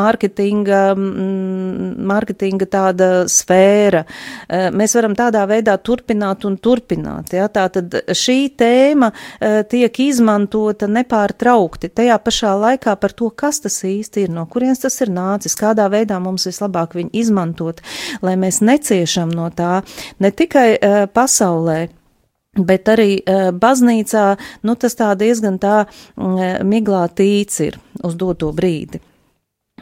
mārketinga, 0.00 0.82
mm, 0.96 1.92
mārketinga 2.10 2.68
tāda 2.70 3.10
sfēra. 3.30 4.02
Mēs 4.76 4.94
varam 4.96 5.14
tādā 5.18 5.42
veidā 5.48 5.74
turpināt 5.82 6.44
un 6.48 6.56
turpināt, 6.62 7.32
ja, 7.36 7.46
tātad 7.52 7.94
šī 8.16 8.38
tēma 8.58 9.10
tiek 9.70 10.00
izmantota 10.02 10.19
izmantota 10.20 10.88
nepārtraukti, 10.90 11.90
tajā 11.96 12.18
pašā 12.20 12.52
laikā 12.60 12.94
par 13.00 13.14
to, 13.16 13.30
kas 13.30 13.62
tas 13.64 13.80
īsti 13.86 14.26
ir, 14.26 14.34
no 14.34 14.44
kurienes 14.50 14.82
tas 14.84 15.00
ir 15.00 15.12
nācis, 15.14 15.56
kādā 15.58 15.88
veidā 15.92 16.20
mums 16.20 16.46
vislabāk 16.48 16.98
viņu 16.98 17.14
izmantot, 17.22 17.80
lai 18.22 18.36
mēs 18.40 18.60
neciešam 18.60 19.32
no 19.32 19.48
tā 19.50 19.80
ne 20.20 20.30
tikai 20.30 20.68
uh, 20.76 21.06
pasaulē, 21.12 21.88
Bet 22.50 22.88
arī 22.90 23.20
uh, 23.22 23.52
baznīcā, 23.54 24.24
nu, 24.66 24.74
tas 24.74 24.96
tā 24.98 25.12
diezgan 25.14 25.60
tā 25.62 25.84
uh, 25.86 26.40
miglā 26.66 27.04
tīts 27.14 27.60
ir 27.62 27.76
uz 28.02 28.16
doto 28.18 28.50
brīdi. 28.50 28.98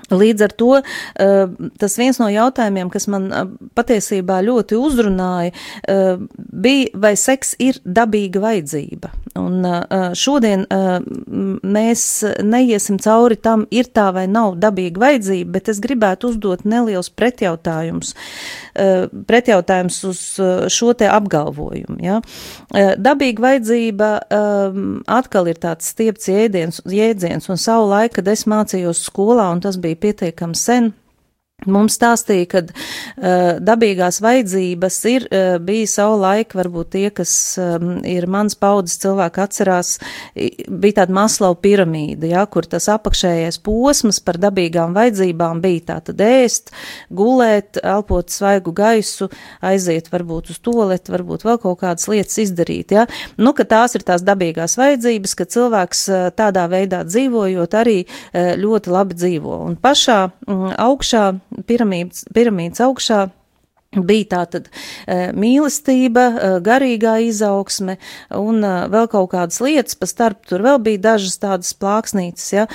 Līdz 0.08 0.44
ar 0.46 0.54
to 0.56 0.70
eh, 0.80 1.50
tas 1.80 1.96
viens 2.00 2.18
no 2.20 2.30
jautājumiem, 2.32 2.88
kas 2.92 3.08
man 3.12 3.28
eh, 3.28 3.48
patiesībā 3.76 4.40
ļoti 4.46 4.78
uzrunāja, 4.80 5.52
eh, 5.84 6.22
bija, 6.36 6.92
vai 6.96 7.12
seks 7.20 7.54
ir 7.62 7.80
dabīga 7.84 8.42
vajadzība. 8.42 9.12
Un 9.38 9.62
šodien 10.18 10.64
mēs 10.66 12.02
neiesim 12.42 12.96
cauri 13.02 13.36
tam, 13.38 13.64
ir 13.70 13.86
tā 13.94 14.08
vai 14.14 14.24
nav 14.30 14.56
dabīga 14.58 15.02
vajadzība, 15.02 15.52
bet 15.54 15.70
es 15.70 15.78
gribētu 15.82 16.32
uzdot 16.32 16.64
neliels 16.68 17.10
pretjautājums, 17.14 18.14
pretjautājums 19.28 20.00
uz 20.08 20.22
šo 20.74 20.90
te 20.98 21.06
apgalvojumu. 21.12 22.00
Ja? 22.02 22.18
Dabīga 22.98 23.44
vajadzība 23.46 24.10
atkal 25.18 25.52
ir 25.52 25.62
tāds 25.62 25.92
stiepts 25.94 26.28
jēdziens, 26.32 26.82
jēdziens 26.90 27.48
un 27.52 27.62
savu 27.62 27.88
laiku, 27.92 28.18
kad 28.18 28.32
es 28.34 28.42
mācījos 28.50 29.04
skolā, 29.06 29.48
un 29.54 29.62
tas 29.64 29.78
bija 29.78 29.87
bija 29.88 30.00
pietiekami 30.00 30.54
sen. 30.54 30.92
Mums 31.66 31.96
stāstīja, 31.98 32.46
ka 32.52 32.60
uh, 32.62 33.56
dabīgās 33.58 34.20
vajadzības 34.22 34.96
ir 35.10 35.24
uh, 35.26 35.56
bija 35.58 35.88
savu 35.90 36.20
laiku, 36.22 36.54
varbūt 36.60 36.92
tie, 36.92 37.08
kas 37.10 37.32
um, 37.58 37.96
ir 38.06 38.28
mans 38.30 38.54
paudzes 38.54 39.00
cilvēki 39.02 39.42
atcerās, 39.42 39.90
bija 40.70 41.00
tāda 41.00 41.16
maslau 41.16 41.56
piramīda, 41.58 42.28
ja, 42.30 42.44
kur 42.46 42.68
tas 42.70 42.86
apakšējais 42.94 43.58
posms 43.66 44.20
par 44.22 44.38
dabīgām 44.38 44.94
vajadzībām 44.94 45.58
bija 45.64 45.82
tā 45.88 45.96
tad 46.06 46.22
ēst, 46.22 46.70
gulēt, 47.10 47.82
elpot 47.82 48.30
svaigu 48.30 48.70
gaisu, 48.78 49.26
aiziet 49.58 50.12
varbūt 50.14 50.52
uz 50.54 50.62
toaletu, 50.62 51.16
varbūt 51.16 51.42
vēl 51.48 51.58
kaut 51.66 51.82
kādas 51.82 52.06
lietas 52.06 52.38
izdarīt, 52.44 52.94
ja. 52.94 53.08
Nu, 53.34 53.50
ka 53.50 53.66
tās 53.66 53.98
ir 53.98 54.06
tās 54.06 54.22
dabīgās 54.22 54.78
vajadzības, 54.78 55.34
ka 55.42 55.50
cilvēks 55.58 56.06
uh, 56.14 56.30
tādā 56.38 56.68
veidā 56.70 57.02
dzīvojot 57.10 57.76
arī 57.82 57.98
uh, 58.06 58.54
ļoti 58.62 58.94
labi 58.94 59.18
dzīvo. 59.18 59.60
Un 59.66 59.76
pašā 59.82 60.22
um, 60.46 60.68
augšā 60.78 61.26
piramīdas, 61.68 62.26
piramīdas 62.34 62.82
augšā 62.84 63.20
bija 63.96 64.26
tā 64.28 64.42
tad 64.52 64.66
e, 64.68 65.30
mīlestība, 65.32 66.24
e, 66.28 66.48
garīgā 66.64 67.14
izaugsme 67.24 67.96
un 68.36 68.60
e, 68.60 68.72
vēl 68.92 69.08
kaut 69.08 69.30
kādas 69.32 69.62
lietas, 69.64 69.96
pa 69.96 70.08
starp 70.08 70.44
tur 70.48 70.60
vēl 70.64 70.80
bija 70.84 71.00
dažas 71.06 71.38
tādas 71.40 71.72
plāksnītes, 71.78 72.44
ja, 72.52 72.66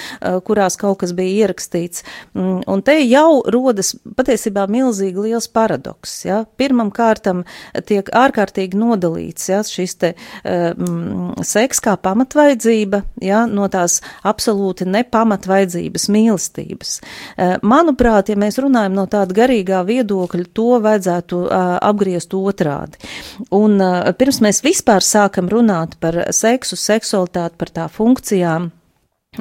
kurās 0.48 0.78
kaut 0.80 1.04
kas 1.04 1.14
bija 1.14 1.46
ierakstīts. 1.46 2.02
Mm, 2.34 2.64
un 2.70 2.82
te 2.86 2.96
jau 3.04 3.44
rodas 3.54 3.94
patiesībā 4.18 4.66
milzīgi 4.72 5.28
liels 5.28 5.48
paradoks, 5.54 6.16
ja. 6.26 6.44
Pirmam 6.58 6.90
kārtam 6.94 7.44
tiek 7.86 8.10
ārkārtīgi 8.10 8.80
nodalīts, 8.80 9.50
ja, 9.52 9.62
šis 9.68 9.96
te 10.02 10.14
um, 10.16 11.34
seks 11.46 11.82
kā 11.84 11.94
pamatvaizdzība, 12.02 13.04
ja, 13.22 13.44
no 13.46 13.70
tās 13.72 14.00
absolūti 14.26 14.88
nepamatvaidzības 14.90 16.10
mīlestības. 16.14 16.96
Manuprāt, 17.62 18.32
ja 18.34 18.40
mēs 18.40 18.58
runājam 18.62 18.98
no 18.98 19.06
tāda 19.12 19.36
garīgā 19.44 19.84
viedokļa, 19.88 20.50
to 20.58 20.70
vajadzētu 20.84 21.03
vajadzētu 21.04 21.40
apgriezt 21.82 22.34
otrādi. 22.34 22.98
Un 23.52 23.82
pirms 24.18 24.42
mēs 24.44 24.64
vispār 24.64 25.04
sākam 25.04 25.50
runāt 25.52 25.98
par 26.00 26.32
seksu, 26.32 26.76
seksualitāti, 26.76 27.58
par 27.58 27.70
tā 27.74 27.88
funkcijām, 27.92 28.72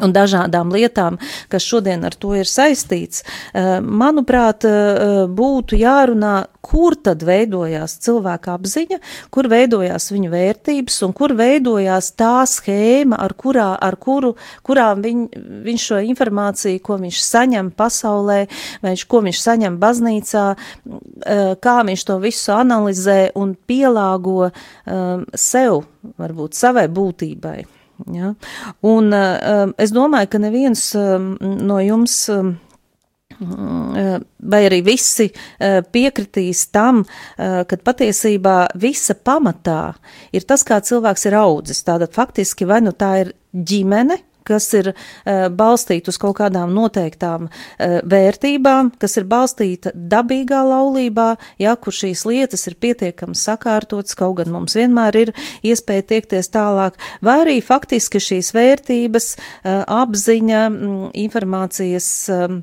un 0.01 0.15
dažādām 0.15 0.73
lietām, 0.73 1.19
kas 1.53 1.67
šodien 1.67 2.05
ar 2.09 2.17
to 2.17 2.33
ir 2.39 2.49
saistīts, 2.49 3.25
manuprāt, 3.83 4.65
būtu 5.37 5.81
jārunā 5.81 6.37
kur 6.63 6.95
tad 6.95 7.25
veidojās 7.27 7.97
cilvēka 8.05 8.55
apziņa, 8.55 8.99
kur 9.35 9.49
veidojās 9.51 10.09
viņa 10.15 10.31
vērtības 10.33 11.01
un 11.07 11.15
kur 11.17 11.35
veidojās 11.39 12.13
tā 12.19 12.45
schēma, 12.49 13.19
ar, 13.19 13.35
kurā, 13.39 13.73
ar 13.83 13.99
kuru, 14.01 14.35
kurām 14.67 15.03
viņ, 15.05 15.25
viņš 15.67 15.89
šo 15.91 16.01
informāciju, 16.13 16.83
ko 16.87 17.01
viņš 17.03 17.21
saņem 17.27 17.73
pasaulē, 17.77 18.39
vai 18.83 18.95
viņš, 18.95 19.07
ko 19.11 19.23
viņš 19.27 19.43
saņem 19.43 19.79
baznīcā, 19.83 20.47
eh, 20.55 21.45
kā 21.59 21.77
viņš 21.91 22.07
to 22.09 22.19
visu 22.23 22.55
analizē 22.55 23.21
un 23.35 23.57
pielāgo 23.69 24.51
sev, 25.35 25.85
varbūt 26.19 26.57
savai 26.59 26.87
būtībai. 26.89 27.82
Ja? 28.11 28.35
Un 28.89 29.13
um, 29.15 29.75
es 29.79 29.95
domāju, 29.95 30.33
ka 30.33 30.43
neviens 30.43 30.89
um, 30.99 31.35
no 31.41 31.79
jums 31.83 32.17
um, 32.33 32.57
vai 33.43 34.61
arī 34.69 34.83
visi 34.87 35.25
piekritīs 35.59 36.67
tam, 36.71 37.01
ka 37.35 37.79
patiesībā 37.85 38.57
visa 38.79 39.17
pamatā 39.17 39.95
ir 40.37 40.45
tas, 40.47 40.63
kā 40.63 40.79
cilvēks 40.85 41.27
ir 41.27 41.39
audzis. 41.41 41.83
Tātad 41.83 42.13
faktiski 42.15 42.69
vai 42.69 42.83
nu 42.85 42.93
tā 42.95 43.13
ir 43.25 43.33
ģimene, 43.53 44.21
kas 44.49 44.69
ir 44.79 44.93
uh, 44.93 45.47
balstīta 45.53 46.13
uz 46.13 46.19
kaut 46.23 46.39
kādām 46.41 46.73
noteiktām 46.77 47.49
uh, 47.49 47.99
vērtībām, 48.09 48.93
kas 49.03 49.19
ir 49.21 49.29
balstīta 49.31 49.93
dabīgā 49.95 50.63
laulībā, 50.69 51.29
ja, 51.63 51.77
kur 51.77 51.97
šīs 51.97 52.25
lietas 52.29 52.67
ir 52.71 52.79
pietiekami 52.83 53.39
sakārtotas, 53.39 54.17
kaut 54.19 54.41
gan 54.41 54.53
mums 54.55 54.77
vienmēr 54.79 55.21
ir 55.23 55.33
iespēja 55.67 56.09
tiekties 56.15 56.53
tālāk, 56.53 56.99
vai 57.25 57.39
arī 57.45 57.61
faktiski 57.65 58.23
šīs 58.23 58.53
vērtības, 58.57 59.33
uh, 59.37 59.83
apziņa, 60.03 60.67
m, 60.69 61.09
informācijas. 61.27 62.13
Um, 62.33 62.63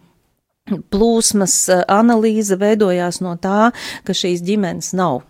plūsmas 0.93 1.55
analīze 1.89 2.53
veidojās 2.59 3.23
no 3.25 3.35
tā, 3.41 3.71
ka 4.05 4.13
šīs 4.13 4.43
ģimenes 4.45 4.93
nav. 4.97 5.23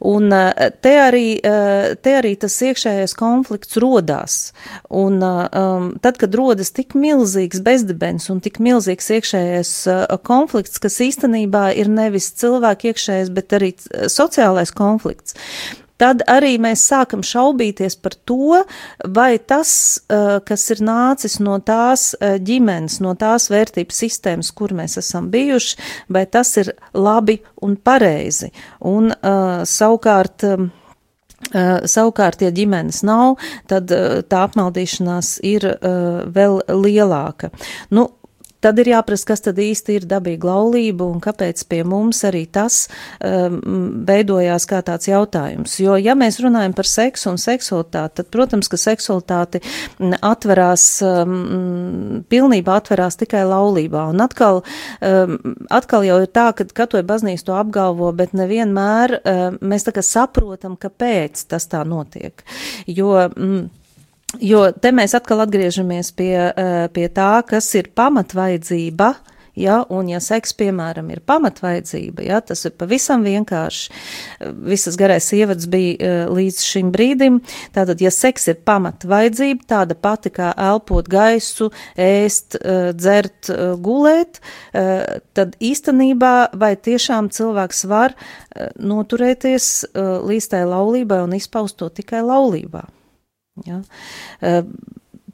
Un 0.00 0.32
eh, 0.32 0.70
te 0.80 0.92
arī, 0.96 1.26
eh, 1.44 1.94
te 2.00 2.14
arī 2.16 2.32
tas 2.40 2.54
iekšējais 2.64 3.14
konflikts 3.18 3.76
rodās. 3.82 4.38
Un 4.88 5.20
um, 5.20 5.90
tad, 6.00 6.16
kad 6.20 6.34
rodas 6.34 6.72
tik 6.72 6.94
milzīgs 6.96 7.60
bezdibens 7.64 8.30
un 8.32 8.40
tik 8.40 8.58
milzīgs 8.62 9.10
iekšējais 9.18 9.74
konflikts, 10.26 10.80
kas 10.82 11.00
īstenībā 11.04 11.70
ir 11.76 11.90
nevis 11.92 12.30
cilvēku 12.40 12.90
iekšējais, 12.90 13.32
bet 13.36 13.56
arī 13.56 13.74
sociālais 14.08 14.72
konflikts, 14.74 15.36
tad 16.00 16.24
arī 16.30 16.54
mēs 16.62 16.82
sākam 16.90 17.22
šaubīties 17.26 17.98
par 18.00 18.16
to, 18.28 18.62
vai 19.16 19.38
tas, 19.38 20.00
eh, 20.08 20.38
kas 20.46 20.66
ir 20.74 20.82
nācis 20.86 21.38
no 21.44 21.58
tās 21.60 22.14
eh, 22.14 22.38
ģimenes, 22.38 23.00
no 23.04 23.14
tās 23.14 23.50
vērtības 23.52 24.02
sistēmas, 24.04 24.52
kur 24.56 24.74
mēs 24.76 24.98
esam 25.00 25.30
bijuši, 25.32 25.78
vai 26.08 26.24
tas 26.26 26.56
ir 26.60 26.74
labi 26.94 27.40
un 27.62 27.76
pareizi. 27.76 28.50
Un 28.80 29.10
uh, 29.12 29.62
savukārt. 29.64 30.46
Savukārt, 31.50 32.42
ja 32.44 32.50
ģimenes 32.52 32.98
nav, 33.08 33.38
tad 33.66 33.88
tā 33.88 34.40
apmaldīšanās 34.44 35.30
ir 35.48 35.64
vēl 36.36 36.58
lielāka. 36.68 37.48
Nu, 37.96 38.04
tad 38.64 38.78
ir 38.80 38.92
jāprasa, 38.92 39.26
kas 39.32 39.44
tad 39.44 39.58
īsti 39.60 39.96
ir 39.98 40.06
dabīga 40.08 40.50
laulība 40.50 41.06
un 41.08 41.20
kāpēc 41.22 41.62
pie 41.70 41.80
mums 41.88 42.22
arī 42.28 42.44
tas 42.52 42.82
um, 43.24 43.58
veidojās 44.06 44.66
kā 44.70 44.82
tāds 44.86 45.08
jautājums. 45.10 45.78
Jo, 45.80 45.96
ja 46.00 46.16
mēs 46.18 46.40
runājam 46.44 46.74
par 46.76 46.88
seksu 46.88 47.30
un 47.32 47.40
seksualitāti, 47.40 48.20
tad, 48.20 48.30
protams, 48.32 48.70
ka 48.70 48.80
seksualitāti 48.80 49.62
atverās, 50.20 50.86
um, 51.06 52.22
pilnībā 52.30 52.78
atverās 52.80 53.18
tikai 53.20 53.46
laulībā. 53.48 54.06
Un 54.12 54.24
atkal, 54.24 54.62
um, 55.00 55.36
atkal 55.72 56.06
jau 56.06 56.20
ir 56.22 56.30
tā, 56.30 56.50
ka 56.56 56.68
katoja 56.82 57.06
baznīca 57.06 57.50
to 57.50 57.58
apgalvo, 57.58 58.12
bet 58.16 58.36
nevienmēr 58.36 59.18
um, 59.20 59.60
mēs 59.72 59.88
tā 59.88 59.96
kā 59.96 60.04
saprotam, 60.04 60.76
kāpēc 60.80 61.46
tas 61.50 61.68
tā 61.70 61.82
notiek. 61.88 62.44
Jo, 62.90 63.16
mm, 63.28 63.68
Jo 64.38 64.68
te 64.70 64.92
mēs 64.94 65.16
atkal 65.18 65.42
atgriežamies 65.42 66.12
pie, 66.14 66.36
eh, 66.54 66.86
pie 66.94 67.08
tā, 67.10 67.42
kas 67.46 67.74
ir 67.74 67.90
pamatvajadzība. 67.96 69.14
Ja, 69.58 69.80
un, 69.90 70.06
ja 70.08 70.20
seks, 70.22 70.52
piemēram, 70.54 71.08
ir 71.10 71.20
pamatvajadzība, 71.26 72.22
ja, 72.22 72.38
tas 72.40 72.62
ir 72.64 72.70
pavisam 72.78 73.24
vienkārši. 73.26 73.90
Visas 74.70 74.94
garais 74.96 75.26
ievads 75.34 75.66
bija 75.68 75.96
uh, 75.98 76.30
līdz 76.30 76.60
šim 76.64 76.92
brīdim. 76.94 77.40
Tātad, 77.74 78.00
ja 78.00 78.12
seks 78.14 78.46
ir 78.52 78.60
pamatvajadzība, 78.64 79.66
tāda 79.68 79.96
pati 79.98 80.30
kā 80.32 80.52
elpot 80.54 81.10
gaisu, 81.10 81.72
ēst, 81.98 82.60
uh, 82.60 82.92
dzert, 82.94 83.50
uh, 83.50 83.74
gulēt, 83.74 84.38
uh, 84.38 85.18
tad 85.36 85.58
īstenībā 85.58 86.54
vai 86.54 86.76
tiešām 86.78 87.28
cilvēks 87.34 87.84
var 87.90 88.14
uh, 88.14 88.70
noturēties 88.78 89.68
uh, 89.90 90.22
līdz 90.30 90.48
tai 90.54 90.62
laulībai 90.70 91.20
un 91.26 91.36
izpaust 91.36 91.80
to 91.82 91.90
tikai 91.90 92.22
laulībā. 92.22 92.86
Ja? 93.66 93.80
Eh, 94.40 94.62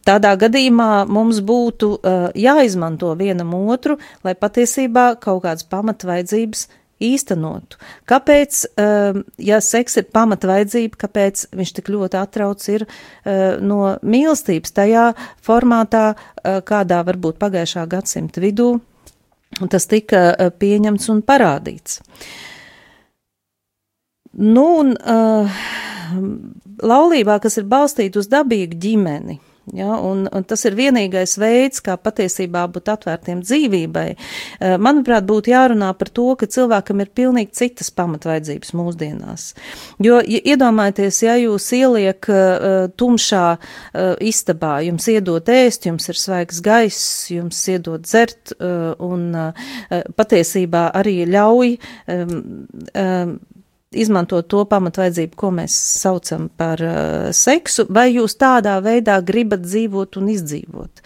tādā 0.07 0.33
gadījumā 0.39 1.05
mums 1.11 1.41
būtu 1.43 1.89
uh, 1.97 2.29
jāizmanto 2.39 3.11
vienam 3.19 3.55
otru, 3.59 3.97
lai 4.23 4.37
patiesībā 4.39 5.17
kaut 5.19 5.43
kādas 5.43 5.67
pamatvaidzības 5.67 6.61
īstenotu. 7.03 7.81
Kāpēc, 8.07 8.61
uh, 8.71 9.19
ja 9.43 9.59
seks 9.59 9.99
ir 9.99 10.07
pamatvajadzība, 10.15 11.01
kāpēc 11.03 11.49
viņš 11.59 11.73
tik 11.81 11.91
ļoti 11.91 12.21
atrauc 12.21 12.69
ir 12.71 12.87
no 13.67 13.81
mīlestības 14.07 14.77
tajā 14.79 15.09
formātā, 15.43 16.05
kādā 16.71 17.03
varbūt 17.09 17.41
pagājušā 17.43 17.89
gadsimta 17.91 18.45
vidū 18.45 18.77
tas 19.73 19.87
tika 19.91 20.51
pieņemts 20.61 21.09
un 21.13 21.23
parādīts. 21.27 22.01
Nu, 24.37 24.67
un, 24.83 24.93
laulībā, 26.83 27.41
kas 27.43 27.61
ir 27.61 27.69
balstīta 27.71 28.21
uz 28.23 28.31
dabīgu 28.33 28.81
ģimeni. 28.83 29.41
Ja, 29.75 29.97
un, 29.99 30.29
un 30.31 30.45
tas 30.47 30.63
ir 30.69 30.77
vienīgais 30.79 31.33
veids, 31.43 31.81
kā 31.83 31.97
patiesībā 31.99 32.63
būt 32.71 32.87
atvērtiem 32.93 33.41
dzīvībai. 33.43 34.05
Eh, 34.15 34.75
manuprāt, 34.79 35.27
būtu 35.27 35.51
jārunā 35.51 35.89
par 35.99 36.13
to, 36.15 36.29
ka 36.39 36.47
cilvēkam 36.47 37.03
ir 37.03 37.11
pilnīgi 37.11 37.51
citas 37.59 37.91
pamatvaidzības 37.99 38.71
mūsdienās. 38.79 39.49
Jo, 40.07 40.21
ja 40.23 40.43
iedomājieties, 40.55 41.19
ja 41.27 41.35
jūs 41.41 41.67
ieliek 41.75 42.31
uh, 42.31 42.87
tumšā 42.95 43.43
uh, 43.57 44.15
istabā, 44.23 44.77
jums 44.87 45.11
iedot 45.11 45.51
ēst, 45.51 45.91
jums 45.91 46.07
ir 46.15 46.23
svaigs 46.23 46.63
gaiss, 46.63 47.27
jums 47.35 47.59
iedot 47.73 48.07
dzert 48.07 48.55
uh, 48.61 48.95
un 49.03 49.35
patiesībā 49.91 50.87
arī 50.95 51.19
ļauj 51.27 51.75
um, 52.15 52.39
um, 52.95 53.37
izmantot 53.99 54.47
to 54.51 54.63
pamatvajadzību, 54.69 55.37
ko 55.39 55.51
mēs 55.59 55.75
saucam 56.01 56.49
par 56.57 56.83
uh, 56.85 57.29
seksu, 57.37 57.87
vai 57.93 58.09
jūs 58.15 58.37
tādā 58.41 58.77
veidā 58.85 59.19
gribat 59.27 59.65
dzīvot 59.65 60.19
un 60.21 60.31
izdzīvot. 60.33 61.03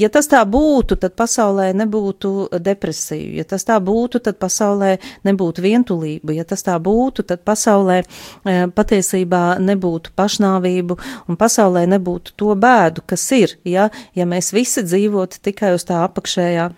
Ja 0.00 0.10
tas 0.12 0.30
tā 0.30 0.42
būtu, 0.48 0.98
tad 1.02 1.16
pasaulē 1.18 1.70
nebūtu 1.78 2.32
depresiju, 2.62 3.36
ja 3.40 3.46
tas 3.48 3.66
tā 3.68 3.78
būtu, 3.82 4.22
tad 4.26 4.38
pasaulē 4.42 4.96
nebūtu 5.28 5.64
vientulība, 5.64 6.36
ja 6.36 6.46
tas 6.48 6.64
tā 6.66 6.76
būtu, 6.82 7.26
tad 7.28 7.44
pasaulē 7.46 8.02
uh, 8.02 8.66
patiesībā 8.74 9.44
nebūtu 9.62 10.14
pašnāvību 10.18 10.98
un 11.28 11.40
pasaulē 11.40 11.86
nebūtu 11.94 12.36
to 12.38 12.54
bēdu, 12.58 13.06
kas 13.06 13.26
ir, 13.36 13.56
ja, 13.68 13.88
ja 14.18 14.28
mēs 14.28 14.52
visi 14.56 14.84
dzīvotu 14.86 15.42
tikai 15.42 15.74
uz 15.76 15.86
tā 15.88 16.02
apakšējā 16.06 16.70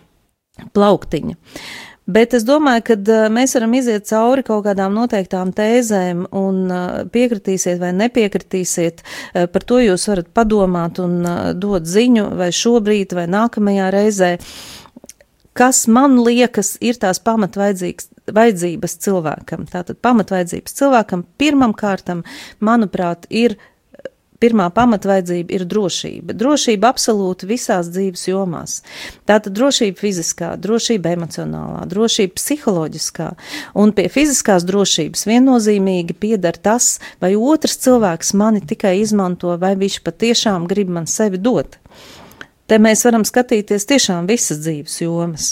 plauktiņa. 0.75 1.37
Bet 2.05 2.35
es 2.37 2.45
domāju, 2.45 2.83
ka 2.85 2.95
mēs 3.33 3.55
varam 3.57 3.75
iziet 3.79 4.05
cauri 4.11 4.43
kaut 4.45 4.67
kādām 4.67 4.93
noteiktām 4.93 5.55
tēzēm 5.57 6.27
un 6.37 6.69
piekritīsiet 7.15 7.81
vai 7.81 7.95
nepiekritīsiet. 7.97 9.01
Par 9.33 9.65
to 9.65 9.81
jūs 9.81 10.05
varat 10.11 10.29
padomāt 10.37 11.01
un 11.01 11.25
dot 11.57 11.89
ziņu 11.89 12.27
vai 12.37 12.51
šobrīd 12.53 13.17
vai 13.17 13.25
nākamajā 13.33 13.89
reizē. 13.95 14.35
Kas 15.57 15.87
man 15.89 16.19
liekas 16.21 16.75
ir 16.85 17.01
tās 17.01 17.23
pamatvaidzības 17.25 18.97
cilvēkam? 19.07 19.65
Tātad 19.73 19.97
pamatvaidzības 20.05 20.77
cilvēkam 20.77 21.25
pirmam 21.41 21.73
kārtam, 21.73 22.21
manuprāt, 22.61 23.25
ir 23.31 23.57
pirmā 24.45 24.69
pamatvajadzība 24.75 25.55
ir 25.57 25.65
drošība. 25.69 26.37
Drošība 26.37 26.91
absolūti 26.93 27.49
visās 27.49 27.89
dzīves 27.93 28.27
jomās. 28.29 28.77
Tātad 29.29 29.55
drošība 29.57 30.01
fiziskā, 30.01 30.51
drošība 30.61 31.15
emocionālā, 31.17 31.85
drošība 31.89 32.37
psiholoģiskā. 32.37 33.31
Un 33.81 33.95
pie 33.97 34.11
fiziskās 34.13 34.67
drošības 34.69 35.25
viennozīmīgi 35.31 36.19
piedara 36.21 36.61
tas, 36.69 36.99
vai 37.25 37.33
otrs 37.39 37.81
cilvēks 37.87 38.35
mani 38.37 38.61
tikai 38.65 38.99
izmanto, 39.01 39.57
vai 39.61 39.75
viņš 39.81 40.01
patiešām 40.05 40.69
grib 40.71 40.93
man 40.93 41.09
sevi 41.11 41.41
dot. 41.41 41.79
Te 42.69 42.81
mēs 42.81 43.05
varam 43.05 43.25
skatīties 43.29 43.89
tiešām 43.89 44.29
visas 44.29 44.61
dzīves 44.65 45.01
jomas. 45.05 45.51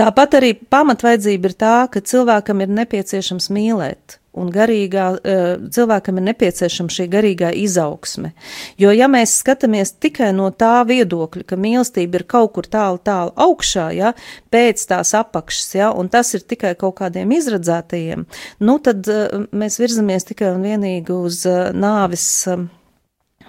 Tāpat 0.00 0.38
arī 0.38 0.54
pamatvajadzība 0.72 1.50
ir 1.50 1.58
tā, 1.60 1.76
ka 1.92 2.00
cilvēkam 2.00 2.62
ir 2.64 2.72
nepieciešams 2.80 3.50
mīlēt 3.52 4.19
un 4.38 4.50
garīgā, 4.54 5.06
eh, 5.24 5.56
cilvēkam 5.74 6.20
ir 6.20 6.26
nepieciešama 6.30 6.94
šī 6.94 7.06
garīgā 7.10 7.50
izaugsme. 7.56 8.32
Jo, 8.78 8.92
ja 8.94 9.08
mēs 9.10 9.34
skatāmies 9.42 9.92
tikai 9.98 10.30
no 10.36 10.50
tā 10.50 10.84
viedokļa, 10.86 11.46
ka 11.46 11.56
mīlestība 11.56 12.20
ir 12.20 12.26
kaut 12.30 12.52
kur 12.54 12.68
tālu, 12.70 13.00
tālu 13.02 13.34
augšā, 13.34 13.90
ja, 13.96 14.14
pēc 14.52 14.86
tās 14.86 15.14
apakšas, 15.18 15.74
ja, 15.74 15.90
un 15.92 16.08
tas 16.08 16.34
ir 16.34 16.40
tikai 16.46 16.76
kaut 16.78 17.00
kādiem 17.02 17.32
izradzētajiem, 17.34 18.26
nu, 18.60 18.78
tad 18.78 19.08
eh, 19.08 19.46
mēs 19.50 19.80
virzamies 19.82 20.30
tikai 20.30 20.54
un 20.54 20.62
vienīgi 20.62 21.10
uz 21.10 21.42
nāvis 21.74 22.46
mm, 22.46 22.68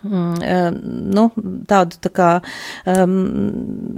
nu, 0.03 1.25
tādu 1.69 1.99
tā 2.01 2.11
kā 2.13 2.29
um, 2.89 3.15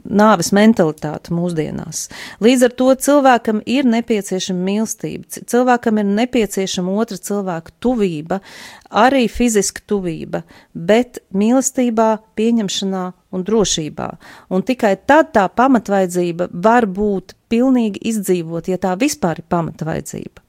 nāves 0.03 0.51
mentalitāti 0.55 1.33
mūsdienās. 1.35 2.07
Līdz 2.43 2.67
ar 2.67 2.75
to 2.79 2.89
cilvēkam 3.07 3.61
ir 3.65 3.87
nepieciešama 3.89 4.67
mīlestība, 4.67 5.43
cilvēkam 5.47 6.01
ir 6.01 6.09
nepieciešama 6.21 6.95
otra 7.03 7.17
cilvēka 7.17 7.75
tuvība, 7.83 8.41
arī 8.93 9.25
fiziska 9.31 9.85
tuvība, 9.89 10.43
bet 10.73 11.21
mīlestībā, 11.33 12.09
pieņemšanā 12.37 13.05
un 13.33 13.45
drošībā. 13.47 14.09
Un 14.53 14.65
tikai 14.65 14.95
tad 15.09 15.33
tā 15.33 15.47
pamatvajadzība 15.49 16.51
var 16.53 16.85
būt 16.85 17.35
pilnīgi 17.53 18.01
izdzīvot, 18.13 18.69
ja 18.69 18.79
tā 18.81 18.93
vispār 18.99 19.41
ir 19.41 19.49
pamatvajadzība. 19.49 20.43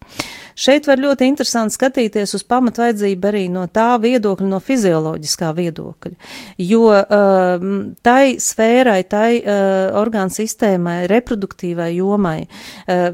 Šeit 0.55 0.87
var 0.87 1.01
ļoti 1.03 1.27
interesanti 1.27 1.75
skatīties 1.75 2.37
uz 2.39 2.45
pamatvajadzību 2.47 3.29
arī 3.31 3.45
no 3.51 3.65
tā 3.67 3.95
viedokļa, 4.03 4.47
no 4.51 4.61
fizioloģiskā 4.63 5.51
viedokļa, 5.57 6.15
jo 6.63 6.83
uh, 6.95 7.65
tai 8.07 8.37
sfērai, 8.43 9.01
tai 9.11 9.29
uh, 9.41 9.97
orgānu 9.99 10.31
sistēmai, 10.35 10.97
reproduktīvai 11.11 11.89
jomai, 11.97 12.37
uh, 12.47 13.09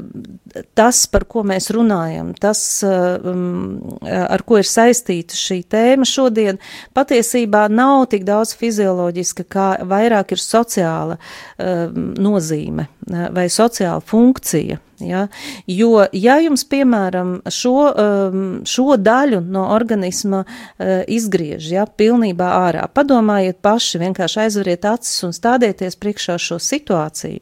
tas, 0.77 1.01
par 1.09 1.25
ko 1.31 1.41
mēs 1.47 1.71
runājam, 1.73 2.33
tas, 2.37 2.61
uh, 2.85 3.17
um, 3.25 3.97
ar 4.05 4.45
ko 4.45 4.61
ir 4.61 4.69
saistīta 4.69 5.37
šī 5.37 5.61
tēma 5.71 6.05
šodien, 6.07 6.61
patiesībā 6.97 7.65
nav 7.73 8.05
tik 8.13 8.27
daudz 8.27 8.53
fizioloģiska, 8.59 9.47
kā 9.49 9.67
vairāk 9.89 10.35
ir 10.35 10.45
sociāla 10.45 11.17
uh, 11.17 11.89
nozīme 12.21 12.85
uh, 12.85 13.27
vai 13.33 13.49
sociāla 13.49 14.05
funkcija. 14.05 14.77
Ja? 15.01 15.25
Jo, 15.69 16.05
ja 16.13 16.37
jums, 16.43 16.63
piemēram, 16.69 17.37
šo, 17.51 17.75
um, 17.89 18.43
šo 18.67 18.97
daļu 19.01 19.41
no 19.51 19.67
organisma 19.75 20.43
uh, 20.45 21.01
izgriež, 21.07 21.71
ja, 21.73 21.85
pilnībā 21.85 22.49
ārā, 22.67 22.85
padomājiet 22.93 23.61
paši, 23.65 24.01
vienkārši 24.05 24.43
aizveriet 24.45 24.87
acis 24.89 25.23
un 25.27 25.35
stādieties 25.35 25.97
priekšā 26.01 26.37
šo 26.41 26.59
situāciju. 26.61 27.41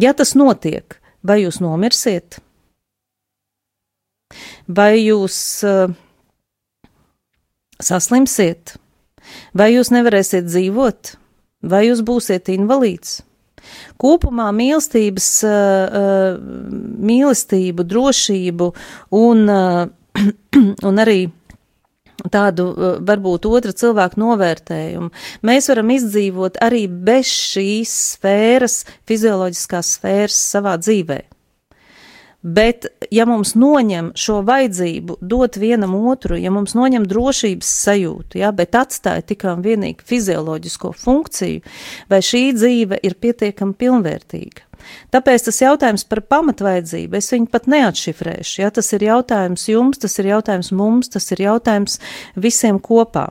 Ja 0.00 0.14
tas 0.16 0.36
notiek, 0.38 0.98
vai 1.22 1.42
jūs 1.44 1.60
nomirsiet? 1.64 2.38
Vai 4.66 4.94
jūs 5.02 5.36
uh, 5.68 5.92
saslimsiet? 7.82 8.76
Vai 9.56 9.72
jūs 9.74 9.92
nevarēsiet 9.92 10.48
dzīvot? 10.48 11.16
Vai 11.62 11.84
jūs 11.86 12.02
būsiet 12.06 12.50
invalīds? 12.52 13.20
Kopumā 14.02 14.48
mīlestības, 14.56 15.28
eh, 15.48 15.98
eh, 16.00 16.40
mīlestību, 17.10 17.86
drošību 17.92 18.72
un, 19.18 19.44
eh, 19.48 19.86
un 20.88 21.04
arī 21.04 21.20
tādu 22.30 22.68
uh, 22.70 22.90
varbūt 23.02 23.48
otra 23.50 23.72
cilvēka 23.74 24.20
novērtējumu. 24.20 25.08
Mēs 25.48 25.66
varam 25.72 25.90
izdzīvot 25.90 26.60
arī 26.62 26.84
bez 26.86 27.26
šīs 27.26 27.94
sfēras, 28.12 28.82
fizioloģiskās 29.10 29.96
sfēras 29.96 30.36
savā 30.52 30.76
dzīvē. 30.78 31.18
Bet, 32.42 32.88
ja 33.14 33.22
mums 33.28 33.54
noņem 33.54 34.10
šo 34.18 34.40
vajadzību 34.46 35.20
dot 35.22 35.56
vienam 35.62 35.94
otru, 36.10 36.34
ja 36.34 36.50
mums 36.50 36.74
noņem 36.74 37.06
drošības 37.06 37.68
sajūtu, 37.84 38.40
ja, 38.42 38.50
bet 38.50 38.74
atstāja 38.74 39.22
tikai 39.22 39.54
un 39.54 39.62
vienīgi 39.62 40.02
fizioloģisko 40.10 40.90
funkciju, 41.04 41.62
vai 42.10 42.18
šī 42.18 42.42
dzīve 42.58 42.98
ir 43.06 43.14
pietiekami 43.22 43.78
pilnvērtīga? 43.78 44.66
Tāpēc 45.14 45.46
tas 45.46 45.60
jautājums 45.62 46.02
par 46.10 46.24
pamatvajadzību, 46.26 47.14
es 47.20 47.30
viņu 47.30 47.46
pat 47.52 47.68
neatšifrēšu. 47.70 48.56
Ja? 48.64 48.72
Tas 48.74 48.90
ir 48.96 49.06
jautājums 49.06 49.68
jums, 49.70 50.02
tas 50.02 50.18
ir 50.18 50.32
jautājums 50.32 50.72
mums, 50.74 51.12
tas 51.14 51.30
ir 51.30 51.46
jautājums 51.46 52.00
visiem 52.34 52.82
kopā. 52.82 53.28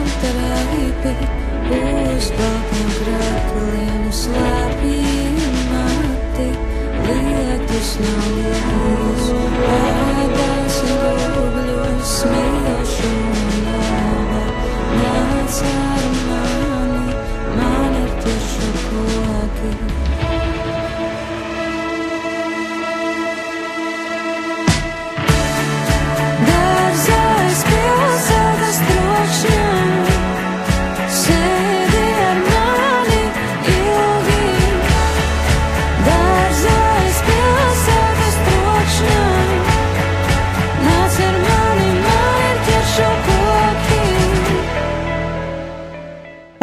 Ķiršu 0.00 0.20
traipi 0.20 1.10
uz 1.76 2.28
baltiem 2.38 2.92
krākliem 3.00 4.06
slēpj 4.16 4.94
mati, 5.68 6.46
lietus 7.04 7.90
nav 8.00 8.30
lietus, 8.38 9.28
pēdās 9.58 10.80
rūgļos 10.88 12.14
smilšu 12.14 12.30
nava, 12.32 12.79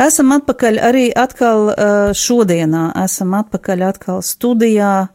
Esam 0.08 0.30
atpakaļ 0.32 0.78
arī 0.88 1.08
atkal 1.20 1.72
uh, 1.72 2.10
šodienā, 2.16 2.92
esam 3.04 3.34
atpakaļ 3.36 3.82
atkal 3.90 4.22
studijā, 4.24 5.08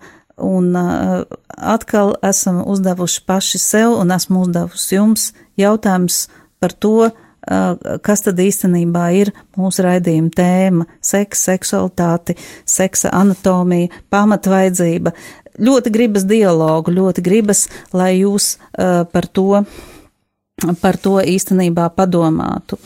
un 0.42 0.74
uh, 0.76 1.22
atkal 1.56 2.12
esam 2.26 2.58
uzdevuši 2.68 3.22
paši 3.28 3.60
sev, 3.62 3.94
un 4.02 4.12
esmu 4.12 4.42
uzdevusi 4.44 4.98
jums 4.98 5.28
jautājums 5.60 6.26
par 6.60 6.74
to, 6.76 7.08
uh, 7.08 7.96
kas 8.04 8.26
tad 8.26 8.42
īstenībā 8.42 9.06
ir 9.22 9.32
mūsu 9.56 9.86
raidījuma 9.86 10.34
tēma- 10.36 10.88
seks, 11.12 11.46
seksualitāti, 11.48 12.36
seksa 12.66 13.14
anatomija, 13.16 13.88
pamatvajadzība. 14.12 15.14
Ļoti 15.62 15.94
gribas 15.94 16.28
dialogu, 16.28 16.92
ļoti 16.92 17.24
gribas, 17.24 17.68
lai 17.92 18.18
jūs 18.20 18.56
par 19.12 19.26
to 19.32 19.64
par 20.80 20.96
to 20.96 21.18
īstenībā 21.18 21.88
padomātu. 21.96 22.78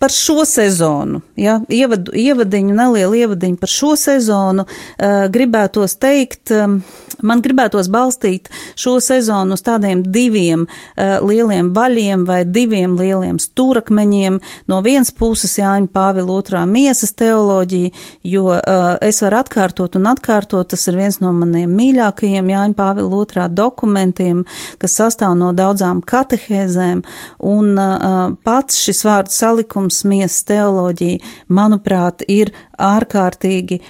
Par 0.00 0.12
šo 0.14 0.44
sezonu, 0.48 1.20
ja, 1.36 1.58
ievadu, 1.68 2.14
ievadiņu, 2.16 2.74
nelielu 2.76 3.18
ievadiņu 3.24 3.60
par 3.60 3.72
šo 3.72 3.94
sezonu, 4.00 4.64
uh, 4.64 5.26
gribētos 5.32 5.98
teikt, 6.00 6.52
um, 6.56 6.80
man 7.22 7.42
gribētos 7.44 7.90
balstīt 7.92 8.50
šo 8.78 8.96
sezonu 9.04 9.56
uz 9.56 9.64
tādiem 9.66 10.02
diviem 10.04 10.66
uh, 10.66 11.18
lieliem 11.26 11.72
vaļiem 11.76 12.24
vai 12.28 12.42
diviem 12.44 12.96
lieliem 12.98 13.38
stūrakmeņiem. 13.42 14.38
No 14.70 14.80
vienas 14.84 15.12
puses 15.16 15.56
Jāņa 15.58 15.90
Pāvila 15.94 16.38
otrā 16.40 16.64
miesas 16.68 17.14
teoloģija, 17.18 17.92
jo 18.24 18.46
uh, 18.54 18.90
es 19.04 19.20
varu 19.24 19.40
atkārtot 19.40 19.98
un 19.98 20.10
atkārtot, 20.10 20.70
tas 20.72 20.86
ir 20.90 20.98
viens 21.00 21.20
no 21.22 21.32
maniem 21.36 21.72
mīļākajiem 21.76 22.50
Jāņa 22.54 22.78
Pāvila 22.78 23.22
otrā 23.22 23.46
dokumentiem, 23.48 24.44
kas 24.80 24.98
sastāv 25.00 25.36
no 25.38 25.52
daudzām 25.56 26.02
katehēzēm, 26.06 27.04
un 27.50 27.72
uh, 27.76 28.34
pats 28.46 28.80
šis 28.84 29.04
vārds 29.06 29.40
salikums 29.40 30.02
miesas 30.08 30.44
teoloģija, 30.50 31.20
manuprāt, 31.48 32.24
ir 32.28 32.52
ārkārtīgi 32.80 33.80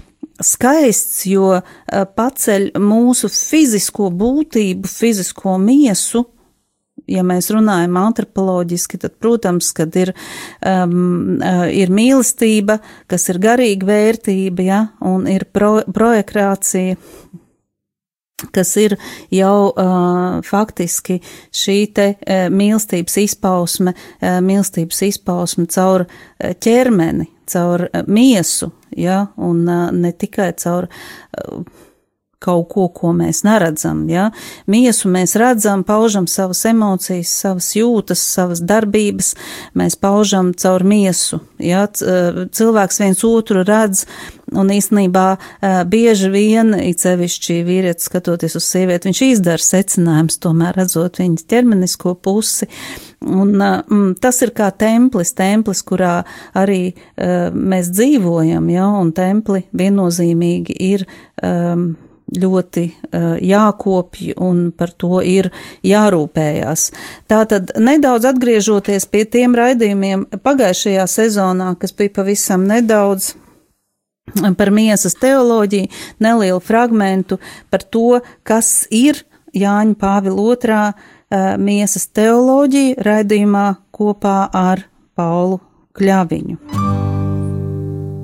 skaists, 0.45 1.25
jo 1.31 1.55
uh, 1.57 1.63
paceļ 2.17 2.71
mūsu 2.81 3.31
fizisko 3.33 4.11
būtību, 4.15 4.91
fizisko 4.91 5.57
miesu. 5.63 6.27
Ja 7.11 7.25
mēs 7.27 7.49
runājam 7.51 7.97
antropoloģiski, 7.99 9.01
tad, 9.03 9.17
protams, 9.19 9.73
kad 9.75 9.95
ir, 9.99 10.13
um, 10.63 11.41
ir 11.73 11.91
mīlestība, 11.91 12.77
kas 13.11 13.25
ir 13.33 13.41
garīga 13.43 13.89
vērtība, 13.89 14.67
ja, 14.67 14.81
un 15.09 15.25
ir 15.31 15.47
pro, 15.51 15.81
projekācija, 15.91 16.99
kas 18.55 18.77
ir 18.81 18.97
jau 19.35 19.71
uh, 19.71 20.39
faktiski 20.47 21.19
šī 21.53 21.79
te 21.97 22.07
uh, 22.15 22.47
mīlestības 22.53 23.19
izpausme, 23.25 23.95
uh, 23.97 24.39
mīlestības 24.45 25.03
izpausme 25.11 25.67
caur 25.73 26.07
uh, 26.07 26.55
ķermeni, 26.63 27.29
caur 27.51 27.89
uh, 27.89 28.03
miesu, 28.07 28.71
ja, 28.97 29.27
un 29.37 29.67
uh, 29.69 29.89
ne 29.95 30.15
tikai 30.17 30.53
caur 30.61 30.89
uh, 30.91 31.63
kaut 32.41 32.71
ko, 32.73 32.87
ko 32.89 33.13
mēs 33.17 33.43
neredzam. 33.45 34.07
Ja? 34.09 34.31
Miesu 34.71 35.11
mēs 35.13 35.37
redzam, 35.41 35.83
paužam 35.85 36.25
savas 36.31 36.63
emocijas, 36.69 37.33
savas 37.43 37.69
jūtas, 37.77 38.23
savas 38.25 38.63
darbības, 38.65 39.35
mēs 39.77 39.99
paužam 40.01 40.55
caur 40.57 40.85
miesu. 40.89 41.43
Ja? 41.61 41.85
Cilvēks 41.91 43.03
viens 43.03 43.21
otru 43.29 43.65
redz, 43.69 44.07
un 44.57 44.73
īstenībā 44.73 45.27
bieži 45.93 46.33
vien, 46.33 46.73
it 46.81 47.05
sevišķi 47.05 47.61
vīrietis 47.69 48.09
skatoties 48.09 48.57
uz 48.57 48.73
sievieti, 48.73 49.11
viņš 49.11 49.25
izdara 49.29 49.67
secinājums, 49.67 50.41
tomēr 50.41 50.81
redzot 50.81 51.21
viņas 51.21 51.49
ķermenisko 51.53 52.17
pusi. 52.25 52.71
Un, 53.21 53.51
mm, 53.61 54.15
tas 54.17 54.39
ir 54.41 54.55
kā 54.57 54.71
templis, 54.73 55.35
templis, 55.37 55.83
kurā 55.85 56.23
arī 56.57 56.95
uh, 56.95 57.51
mēs 57.53 57.91
dzīvojam, 57.93 58.71
ja, 58.73 58.87
un 58.97 59.11
templi 59.13 59.67
viennozīmīgi 59.77 60.77
ir 60.87 61.05
um, 61.45 61.91
ļoti 62.33 62.85
uh, 62.87 63.35
jākopj 63.45 64.33
un 64.41 64.71
par 64.73 64.95
to 64.97 65.21
ir 65.21 65.51
jārūpējās. 65.85 66.87
Tātad 67.29 67.75
nedaudz 67.77 68.31
atgriežoties 68.31 69.05
pie 69.13 69.27
tiem 69.29 69.57
raidījumiem 69.59 70.25
pagājušajā 70.41 71.07
sezonā, 71.11 71.75
kas 71.81 71.93
bija 71.99 72.17
pavisam 72.23 72.65
nedaudz 72.71 73.35
par 74.57 74.71
miesas 74.73 75.17
teoloģiju, 75.21 75.91
nelielu 76.23 76.61
fragmentu 76.63 77.41
par 77.71 77.85
to, 77.85 78.21
kas 78.47 78.87
ir 78.91 79.27
Jāņa 79.51 79.97
Pāvila 79.99 80.53
otrā 80.53 80.83
miesas 81.59 82.07
teoloģija 82.15 83.03
raidījumā 83.07 83.67
kopā 83.95 84.49
ar 84.53 84.83
Paulu 85.15 85.61
Kļaviņu. 85.95 86.57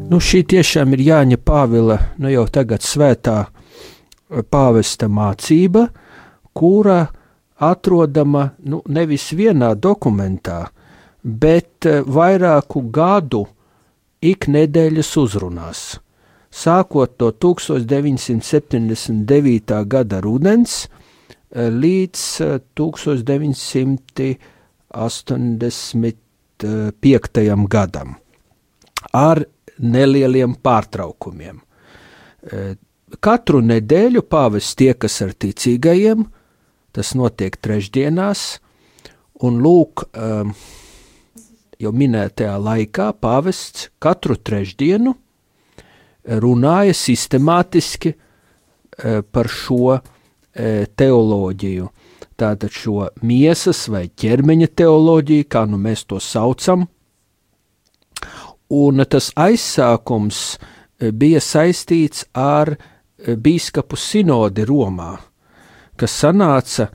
Nu, 0.07 0.21
šī 0.23 0.45
tiešām 0.47 0.95
ir 0.95 1.01
Jāņa 1.03 1.37
Pāvila, 1.43 1.99
nu 2.23 2.31
jau 2.31 2.47
tagad 2.51 2.83
svētā 2.87 3.47
pāvesta 4.51 5.09
mācība, 5.11 5.89
kura 6.55 7.07
atrodama 7.59 8.51
nu, 8.65 8.83
nevis 8.87 9.33
vienā 9.35 9.75
dokumentā, 9.75 10.71
bet 11.23 11.87
vairāku 12.07 12.91
gadu 12.91 13.47
iknedēļas 14.23 15.17
uzrunās. 15.21 16.01
Sākot 16.57 17.21
no 17.21 17.31
1979. 17.35 19.85
gada 19.85 20.21
rudens 20.25 20.89
līdz 21.57 22.21
1985. 22.77 24.39
gadam, 27.73 28.15
ar 29.13 29.45
nelieliem 29.77 30.55
pārtraukumiem 30.63 31.61
katru 33.23 33.61
nedēļu 33.65 34.23
pāvests 34.27 34.77
tiekas 34.79 35.21
ar 35.25 35.35
ticīgajiem, 35.35 36.25
tas 36.97 37.13
notiek 37.19 37.57
trešdienās, 37.63 38.59
un 39.47 39.61
lūk, 39.63 40.07
jau 41.77 41.93
minētajā 41.93 42.57
laikā 42.57 43.11
pāvests 43.21 43.91
katru 44.01 44.37
trešdienu 44.37 45.13
runāja 46.27 46.95
sistemātiski 46.97 48.15
eh, 48.17 49.21
par 49.23 49.51
šo 49.53 49.93
eh, 49.95 50.16
teoloģiju. 50.57 51.89
Tātad 52.37 52.73
šo 52.73 53.07
miesas 53.25 53.87
vai 53.93 54.07
ķermeņa 54.09 54.69
teoloģiju, 54.77 55.47
kā 55.49 55.65
nu 55.69 55.79
mēs 55.81 56.05
to 56.09 56.21
saucam, 56.21 56.85
un 58.73 59.05
tas 59.09 59.31
aizsākums 59.37 60.41
eh, 60.57 61.13
bija 61.13 61.41
saistīts 61.41 62.27
ar 62.33 62.77
bīskapu 63.17 63.97
sinodi 63.97 64.67
Romā, 64.69 65.15
kas 65.97 66.13
sanāca 66.21 66.91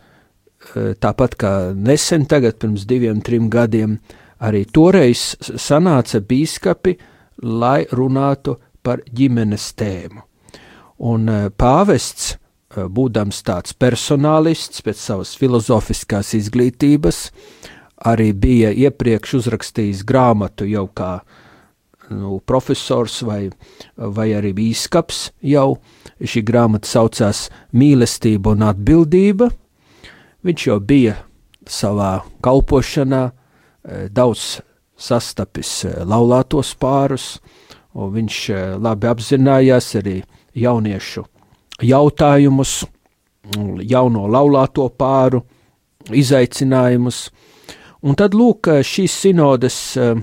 tāpat 1.01 1.35
kā 1.41 1.51
nesen, 1.73 2.27
tagad 2.29 2.59
pirms 2.61 2.85
diviem, 2.85 3.21
trim 3.25 3.49
gadiem, 3.49 3.97
arī 4.41 4.65
toreiz 4.65 5.35
sanāca 5.41 6.21
bīskapi, 6.21 6.97
lai 7.41 7.85
runātu 7.91 8.57
par 8.83 9.01
ģimenes 9.09 9.71
tēmu. 9.77 10.21
Un 11.01 11.29
pāvests 11.57 12.35
būdams 12.75 13.41
tāds 13.43 13.73
personālists 13.73 14.83
pēc 14.85 14.99
savas 14.99 15.33
filozofiskās 15.39 16.33
izglītības, 16.37 17.29
arī 18.07 18.31
bija 18.33 18.71
iepriekš 18.71 19.41
uzrakstījis 19.41 20.03
grāmatu 20.07 20.67
jau 20.69 20.87
kā 20.87 21.19
nu, 22.09 22.39
profesors 22.45 23.21
vai, 23.27 23.49
vai 23.95 24.31
arī 24.35 24.53
bīskaps 24.57 25.31
jau. 25.47 25.77
Šī 26.21 26.43
grāmata 26.45 26.87
saucās 26.87 27.49
Mīlestība 27.73 28.55
un 28.55 28.65
atbildība. 28.67 29.51
Viņš 30.45 30.67
jau 30.67 30.79
bija 30.79 31.17
savā 31.69 32.21
kalpošanā 32.43 33.25
eh, 33.29 34.07
daudz 34.09 34.61
sastapis 34.97 35.83
eh, 35.85 36.01
laulātos 36.05 36.73
pārus, 36.79 37.35
un 37.93 38.15
viņš 38.15 38.39
labi 38.79 39.11
apzinājās 39.11 39.93
arī 39.99 40.21
jauniešu 40.55 41.27
jautājumus, 41.83 42.81
jauno 43.87 44.27
laulāto 44.29 44.87
pāru 44.89 45.43
izaicinājumus. 46.09 47.29
Un 48.01 48.17
tad, 48.17 48.33
lūk, 48.33 48.69
šīs 48.81 49.13
sinodes 49.25 49.77
eh, 50.01 50.15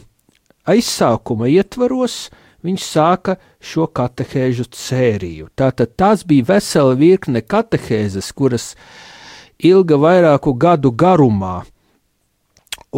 aizsākuma 0.67 1.49
ietvaros 1.53 2.29
viņš 2.67 2.85
sāka 2.85 3.37
šo 3.63 3.87
katehēžu 3.95 4.67
sēriju. 4.75 5.51
Tātad 5.55 5.95
tās 5.99 6.25
bija 6.27 6.49
vesela 6.49 6.97
virkne 6.99 7.45
katehēzes, 7.47 8.33
kuras 8.35 8.73
ilga 9.63 9.99
vairāku 9.99 10.55
gadu 10.59 10.91
garumā, 10.91 11.63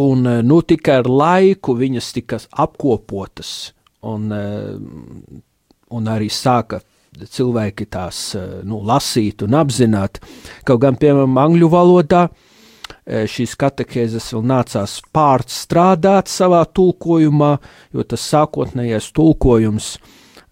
un 0.01 0.25
eh, 0.27 0.41
nu 0.41 0.61
tikai 0.65 1.01
ar 1.03 1.09
laiku 1.09 1.77
viņas 1.77 2.13
tika 2.17 2.41
apkopotas 2.65 3.73
un, 4.01 4.31
eh, 4.33 5.43
un 5.91 6.09
arī 6.09 6.29
sāka 6.33 6.81
cilvēki 7.11 7.87
tās 7.91 8.19
eh, 8.35 8.61
nu, 8.63 8.81
lasīt 8.87 9.43
un 9.45 9.57
apzināt. 9.59 10.21
Kaut 10.67 10.81
gan, 10.83 10.97
piemēram, 10.99 11.35
angļu 11.41 11.69
valodā 11.71 12.23
eh, 12.29 13.27
šīs 13.27 13.57
katehēzes 13.59 14.31
vēl 14.35 14.45
nācās 14.53 14.99
pārstrādāt 15.13 16.31
savā 16.31 16.63
tulkojumā, 16.71 17.53
jo 17.93 18.07
tas 18.07 18.27
sākotnējais 18.31 19.11
tulkojums, 19.17 19.91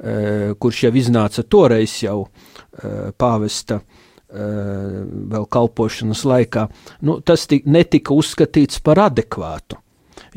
eh, 0.03 0.51
kurš 0.60 0.86
jau 0.88 0.93
iznāca 0.99 1.47
toreiz 1.47 2.01
jau 2.03 2.22
pāvesta 3.20 3.82
vēl 4.30 5.45
kalpošanas 5.51 6.22
laikā, 6.30 6.62
nu, 7.03 7.16
tas 7.26 7.47
tik, 7.49 7.66
netika 7.66 8.14
uzskatīts 8.14 8.78
par 8.86 9.01
adekvātu. 9.10 9.76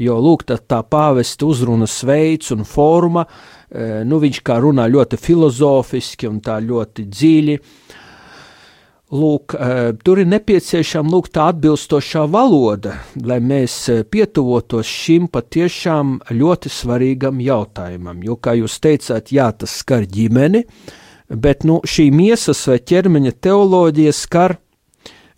Jo 0.01 0.17
lūk, 0.19 0.47
tā, 0.49 0.57
tā 0.57 0.81
pāvesta 0.81 1.45
uzrunas 1.47 1.99
veids 2.09 2.51
un 2.57 2.65
forma 2.67 3.27
uh, 3.29 3.62
nu, 3.73 4.19
viņš 4.21 4.39
kā 4.45 4.59
runā 4.61 4.85
ļoti 4.93 5.17
filozofiski 5.17 6.29
un 6.29 6.41
tā 6.45 6.59
ļoti 6.61 7.07
dziļi. 7.09 7.59
Lūk, 9.13 9.53
eh, 9.61 9.93
tur 10.05 10.23
ir 10.23 10.29
nepieciešama 10.33 11.11
lūk, 11.13 11.27
tā 11.29 11.51
atbilstošā 11.53 12.23
valoda, 12.33 12.95
lai 13.21 13.43
mēs 13.45 13.75
eh, 13.93 14.05
pietuvotos 14.09 14.89
šim 14.89 15.27
patiešām 15.29 16.15
ļoti 16.33 16.73
svarīgam 16.73 17.43
jautājumam. 17.45 18.23
Jo, 18.25 18.39
kā 18.41 18.55
jūs 18.57 18.79
teicāt, 18.81 19.29
jā, 19.37 19.51
tas 19.53 19.75
skar 19.83 20.07
ģimeni, 20.09 20.65
bet 21.29 21.69
nu, 21.69 21.83
šī 21.85 22.09
miesas 22.09 22.65
vai 22.71 22.79
ķermeņa 22.81 23.35
teoloģija 23.37 24.15
skar 24.17 24.57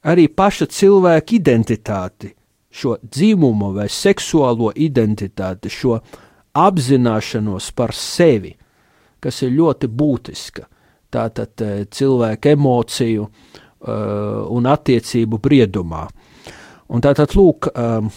arī 0.07 0.28
paša 0.30 0.70
cilvēka 0.70 1.35
identitāti, 1.35 2.30
šo 2.70 3.01
dzimumu 3.03 3.72
vai 3.74 3.89
seksuālo 3.91 4.70
identitāti, 4.70 5.66
šo 5.66 5.99
apzināšanos 6.55 7.72
par 7.74 7.94
sevi, 7.96 8.55
kas 9.22 9.42
ir 9.42 9.55
ļoti 9.59 9.90
būtiska. 9.90 10.68
Tātad 11.14 11.62
eh, 11.62 11.84
cilvēka 11.90 12.55
emociju 12.57 13.26
uh, 13.26 13.90
un 14.50 14.66
attiecību 14.66 15.38
briedumā. 15.42 16.09
Un 16.90 17.05
tātad, 17.05 17.36
lūk, 17.38 17.68
um, 17.70 18.09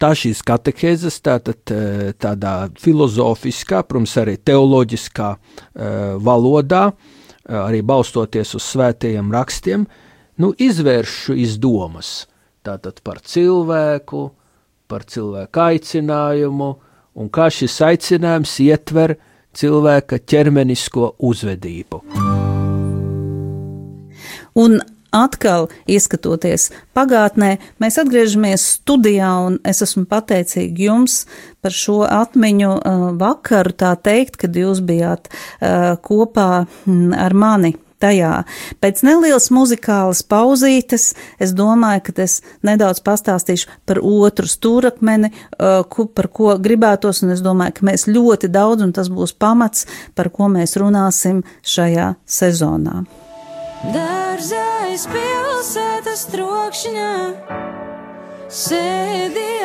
tā 0.00 0.10
šīs 0.16 0.40
katehēzes, 0.46 1.20
tātad 1.24 1.74
tādā 2.22 2.54
filozofiskā, 2.80 3.82
protams, 3.86 4.16
arī 4.18 4.34
teoloģiskā 4.42 5.28
valodā, 6.24 6.82
arī 7.46 7.82
balstoties 7.86 8.56
uz 8.58 8.66
svētajiem 8.72 9.30
rakstiem, 9.32 9.86
nu, 10.42 10.50
izvērš 10.58 11.14
šīs 11.28 11.60
domas. 11.62 12.16
Tātad 12.66 12.98
par 13.06 13.22
cilvēku, 13.22 14.24
uh, 14.26 14.45
par 14.88 15.04
cilvēku 15.04 15.62
aicinājumu 15.66 16.72
un 17.16 17.30
kā 17.32 17.48
šis 17.52 17.78
aicinājums 17.86 18.58
ietver 18.64 19.16
cilvēka 19.56 20.20
ķermenisko 20.28 21.14
uzvedību. 21.24 22.02
Un 24.56 24.78
atkal, 25.16 25.68
ieskatoties 25.88 26.70
pagātnē, 26.96 27.56
mēs 27.80 27.98
atgriežamies 28.00 28.64
studijā, 28.76 29.30
un 29.48 29.58
es 29.68 29.82
esmu 29.84 30.04
pateicīga 30.10 30.88
jums 30.88 31.22
par 31.64 31.74
šo 31.76 32.02
atmiņu 32.08 32.72
uh, 32.76 33.08
vakaru, 33.20 33.72
tā 33.76 33.94
teikt, 33.96 34.38
kad 34.44 34.56
jūs 34.56 34.82
bijāt 34.84 35.30
uh, 35.30 35.96
kopā 36.04 36.66
mm, 36.66 37.16
ar 37.16 37.36
mani 37.36 37.74
tajā. 38.02 38.32
Pēc 38.82 39.02
nelielas 39.06 39.48
muzikālas 39.54 40.22
pauzītes 40.26 41.10
es 41.42 41.54
domāju, 41.56 42.06
ka 42.08 42.16
es 42.26 42.38
nedaudz 42.66 43.02
pastāstīšu 43.06 43.70
par 43.88 44.00
otru 44.02 44.48
stūrakmeni, 44.50 45.32
uh, 45.58 46.08
par 46.16 46.30
ko 46.32 46.56
gribētos, 46.62 47.22
un 47.24 47.34
es 47.36 47.44
domāju, 47.44 47.78
ka 47.78 47.88
mēs 47.90 48.06
ļoti 48.10 48.50
daudz, 48.52 48.86
un 48.86 48.94
tas 48.96 49.10
būs 49.12 49.36
pamats, 49.38 49.86
par 50.14 50.30
ko 50.34 50.50
mēs 50.52 50.76
runāsim 50.80 51.42
šajā 51.66 52.14
sezonā. 52.26 53.04
Dārzais 53.94 55.06
pilsētas 55.12 56.26
trokšņā 56.32 57.12
sēdi 58.46 59.55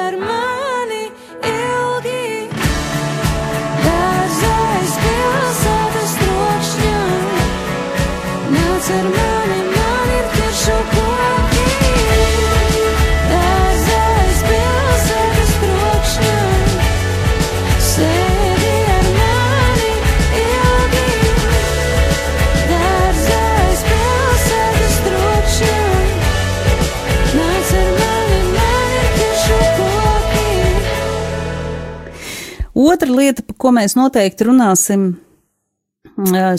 Otra 32.92 33.08
lieta, 33.14 33.44
par 33.46 33.56
ko 33.62 33.72
mēs 33.76 33.94
noteikti 33.98 34.46
runāsim 34.48 35.12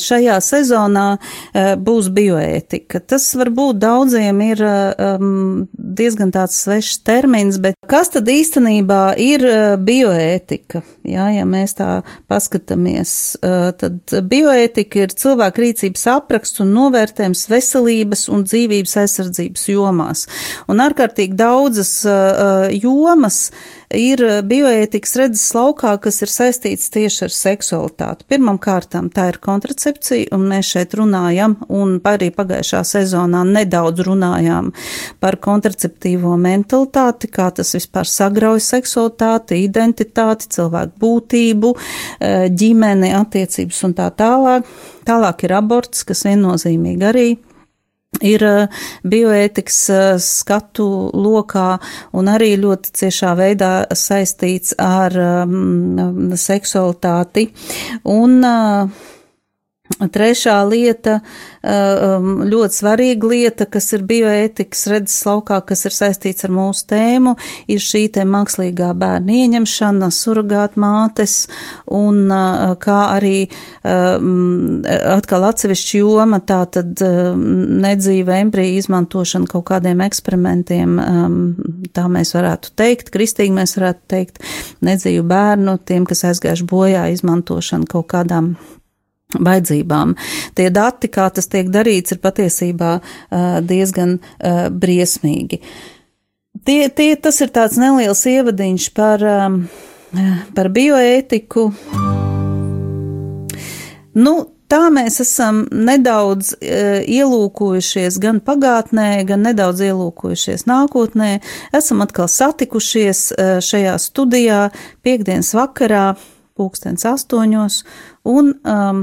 šajā 0.03 0.39
sezonā, 0.43 1.19
eh, 1.55 1.75
būs 1.77 2.11
bioētika. 2.13 3.01
Tas 3.01 3.27
varbūt 3.39 3.79
daudziem 3.83 4.41
ir 4.45 4.63
um, 4.63 5.69
diezgan 5.73 6.33
tāds 6.35 6.59
svešs 6.63 7.03
termins, 7.05 7.59
bet 7.63 7.77
kas 7.89 8.13
tad 8.15 8.29
īstenībā 8.29 9.15
ir 9.21 9.45
eh, 9.47 9.77
bioētika? 9.77 10.83
Jā, 11.03 11.29
ja 11.35 11.45
mēs 11.49 11.75
tā 11.79 12.03
paskatāmies, 12.31 13.13
tad 13.43 14.13
bioētika 14.31 15.03
ir 15.03 15.15
cilvēka 15.19 15.63
rīcības 15.65 16.05
apraksts 16.13 16.63
un 16.63 16.71
novērtējums 16.77 17.43
veselības 17.51 18.29
un 18.31 18.45
dzīvības 18.47 18.95
aizsardzības 19.03 19.67
jomās. 19.73 20.25
Un 20.71 20.83
ārkārtīgi 20.85 21.35
daudzas 21.39 21.91
jomas, 22.79 23.41
ir 23.97 24.23
bioētikas 24.49 25.17
redzes 25.21 25.49
laukā, 25.57 25.95
kas 26.03 26.23
ir 26.25 26.33
saistīts 26.33 26.91
tieši 26.93 27.27
ar 27.27 27.35
seksualitāti. 27.37 28.27
Pirmam 28.31 28.59
kārtām 28.63 29.11
tā 29.13 29.29
ir 29.33 29.39
kontracepciju, 29.53 30.30
un 30.34 30.48
mēs 30.50 30.72
šeit 30.74 30.96
runājam, 30.98 31.59
un 31.72 31.98
arī 32.09 32.32
pagājušā 32.34 32.82
sezonā 32.88 33.44
nedaudz 33.48 34.05
runājām 34.09 34.72
par 35.22 35.38
kontraceptīvo 35.42 36.34
mentalitāti, 36.40 37.30
kā 37.32 37.50
tas 37.55 37.74
vispār 37.76 38.09
sagrauj 38.09 38.62
seksualitāti, 38.64 39.62
identitāti, 39.68 40.50
cilvēku 40.57 40.98
būtību, 41.05 41.72
eh, 41.76 42.48
ģimeni, 42.50 43.14
attiecības 43.22 43.84
un 43.88 43.94
tā 43.94 44.11
tālāk. 44.11 44.68
Tālāk 45.07 45.44
ir 45.44 45.57
aborts, 45.59 46.05
kas 46.07 46.24
viennozīmīgi 46.28 47.11
arī 47.12 47.28
ir 48.20 48.44
bioētikas 49.09 49.78
skatu 50.20 50.86
lokā 51.16 51.78
un 52.18 52.28
arī 52.30 52.53
ļoti 52.61 52.92
ciešā 53.00 53.32
veidā 53.38 53.72
saistīts 53.96 54.76
ar 54.78 55.16
um, 55.16 56.34
seksualitāti. 56.36 57.48
Un 58.12 58.38
uh, 58.44 59.03
Trešā 60.01 60.57
lieta, 60.66 61.18
um, 61.62 62.43
ļoti 62.49 62.78
svarīga 62.78 63.28
lieta, 63.28 63.66
kas 63.70 63.93
ir 63.97 64.05
bioētikas 64.09 64.86
redzes 64.90 65.20
laukā, 65.28 65.61
kas 65.66 65.84
ir 65.88 65.95
saistīts 65.95 66.47
ar 66.47 66.55
mūsu 66.55 66.86
tēmu, 66.93 67.34
ir 67.70 67.82
šī 67.82 68.07
te 68.14 68.24
mākslīgā 68.28 68.93
bērna 68.99 69.36
ieņemšana, 69.43 70.11
surrogāt 70.14 70.78
mātes 70.80 71.36
un 71.86 72.24
uh, 72.32 72.74
kā 72.82 72.99
arī 73.14 73.36
um, 73.47 74.82
atkal 75.14 75.47
atsevišķi 75.51 76.03
joma, 76.03 76.43
tā 76.47 76.62
tad 76.78 77.03
um, 77.07 77.47
nedzīva 77.84 78.40
embrija 78.43 78.80
izmantošana 78.82 79.51
kaut 79.51 79.68
kādiem 79.70 80.03
eksperimentiem, 80.05 80.99
tā 81.95 82.05
mēs 82.11 82.34
varētu 82.36 82.72
teikt, 82.78 83.12
kristīgi 83.14 83.55
mēs 83.55 83.76
varētu 83.78 84.07
teikt, 84.11 84.43
nedzīvu 84.84 85.24
bērnu, 85.30 85.78
tiem, 85.86 86.07
kas 86.09 86.24
aizgājuši 86.32 86.68
bojā, 86.68 87.09
izmantošana 87.14 87.88
kaut 87.90 88.11
kādām 88.12 88.55
vajadzībām. 89.39 90.14
Tie 90.59 90.68
dati, 90.74 91.09
kā 91.12 91.30
tas 91.35 91.49
tiek 91.53 91.70
darīts, 91.72 92.14
ir 92.14 92.22
patiesībā 92.22 92.93
diezgan 93.68 94.18
briesmīgi. 94.70 95.62
Tie, 96.62 96.80
tie, 96.93 97.14
tas 97.16 97.41
ir 97.43 97.51
tāds 97.51 97.78
neliels 97.80 98.20
ievadiņš 98.28 98.89
par, 98.95 99.22
par 100.55 100.68
bioētiku. 100.76 101.70
Nu, 104.12 104.35
tā 104.68 104.83
mēs 104.93 105.16
esam 105.24 105.62
nedaudz 105.72 106.53
ielūkojušies 106.61 108.20
gan 108.20 108.43
pagātnē, 108.45 109.24
gan 109.28 109.43
nedaudz 109.49 109.80
ielūkojušies 109.89 110.66
nākotnē. 110.68 111.33
Esam 111.76 112.05
atkal 112.05 112.28
satikušies 112.28 113.33
šajā 113.64 113.97
studijā 114.01 114.61
piekdienas 115.05 115.55
vakarā 115.57 116.05
pulkstens 116.63 117.05
astoņos. 117.09 117.83
Un 118.31 118.55
um, 118.55 119.03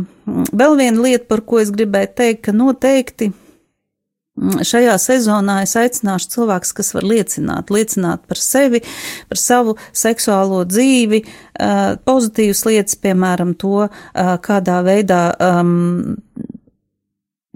vēl 0.55 0.79
viena 0.79 1.03
lieta, 1.03 1.27
par 1.29 1.43
ko 1.45 1.59
es 1.61 1.73
gribēju 1.75 2.11
teikt, 2.15 2.41
ka 2.47 2.55
noteikti 2.55 3.29
mm, 3.33 4.63
šajā 4.69 4.95
sezonā 5.03 5.59
es 5.65 5.75
aicināšu 5.79 6.31
cilvēkus, 6.37 6.73
kas 6.79 6.93
var 6.95 7.07
liecināt, 7.11 7.73
liecināt 7.75 8.23
par 8.29 8.39
sevi, 8.39 8.81
par 9.29 9.41
savu 9.41 9.75
seksuālo 9.91 10.63
dzīvi, 10.69 11.21
uh, 11.27 11.93
pozitīvas 12.07 12.65
lietas, 12.69 12.97
piemēram, 13.03 13.53
to, 13.59 13.85
uh, 13.89 14.33
kādā 14.45 14.79
veidā, 14.87 15.21
um, 15.51 16.17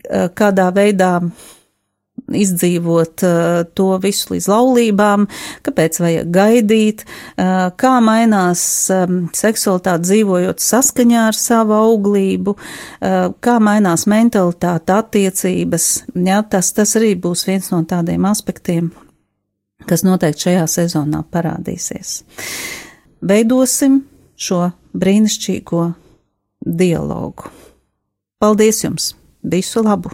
uh, 0.10 0.30
kādā 0.36 0.70
veidā 0.76 1.16
izdzīvot 2.32 3.24
uh, 3.26 3.63
to 3.76 3.89
visu 4.03 4.34
līdz 4.34 4.47
laulībām, 4.51 5.26
kāpēc 5.65 5.99
vajag 6.03 6.30
gaidīt, 6.34 7.03
uh, 7.05 7.69
kā 7.80 7.93
mainās 8.03 8.63
um, 8.93 9.24
seksualitāte 9.36 10.07
dzīvojot 10.07 10.63
saskaņā 10.63 11.26
ar 11.30 11.38
savu 11.38 11.76
auglību, 11.78 12.55
uh, 12.55 13.17
kā 13.43 13.57
mainās 13.63 14.07
mentalitāte, 14.09 14.95
attiecības. 14.95 15.89
Jā, 16.15 16.43
tas, 16.49 16.74
tas 16.76 16.95
arī 16.99 17.13
būs 17.19 17.47
viens 17.49 17.71
no 17.74 17.84
tādiem 17.88 18.30
aspektiem, 18.30 18.91
kas 19.89 20.05
noteikti 20.07 20.49
šajā 20.49 20.69
sezonā 20.78 21.24
parādīsies. 21.34 22.21
Veidosim 23.24 24.01
šo 24.36 24.65
brīnišķīgo 24.93 25.89
dialogu. 26.63 27.51
Paldies 28.43 28.84
jums! 28.84 29.13
Visu 29.43 29.84
labu! 29.84 30.11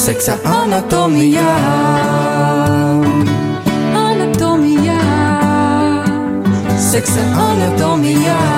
Seksa 0.00 0.34
anatomijā. 0.48 1.50
Anatomijā, 3.92 5.00
Seksa 6.80 7.24
anatomijā. 7.48 8.49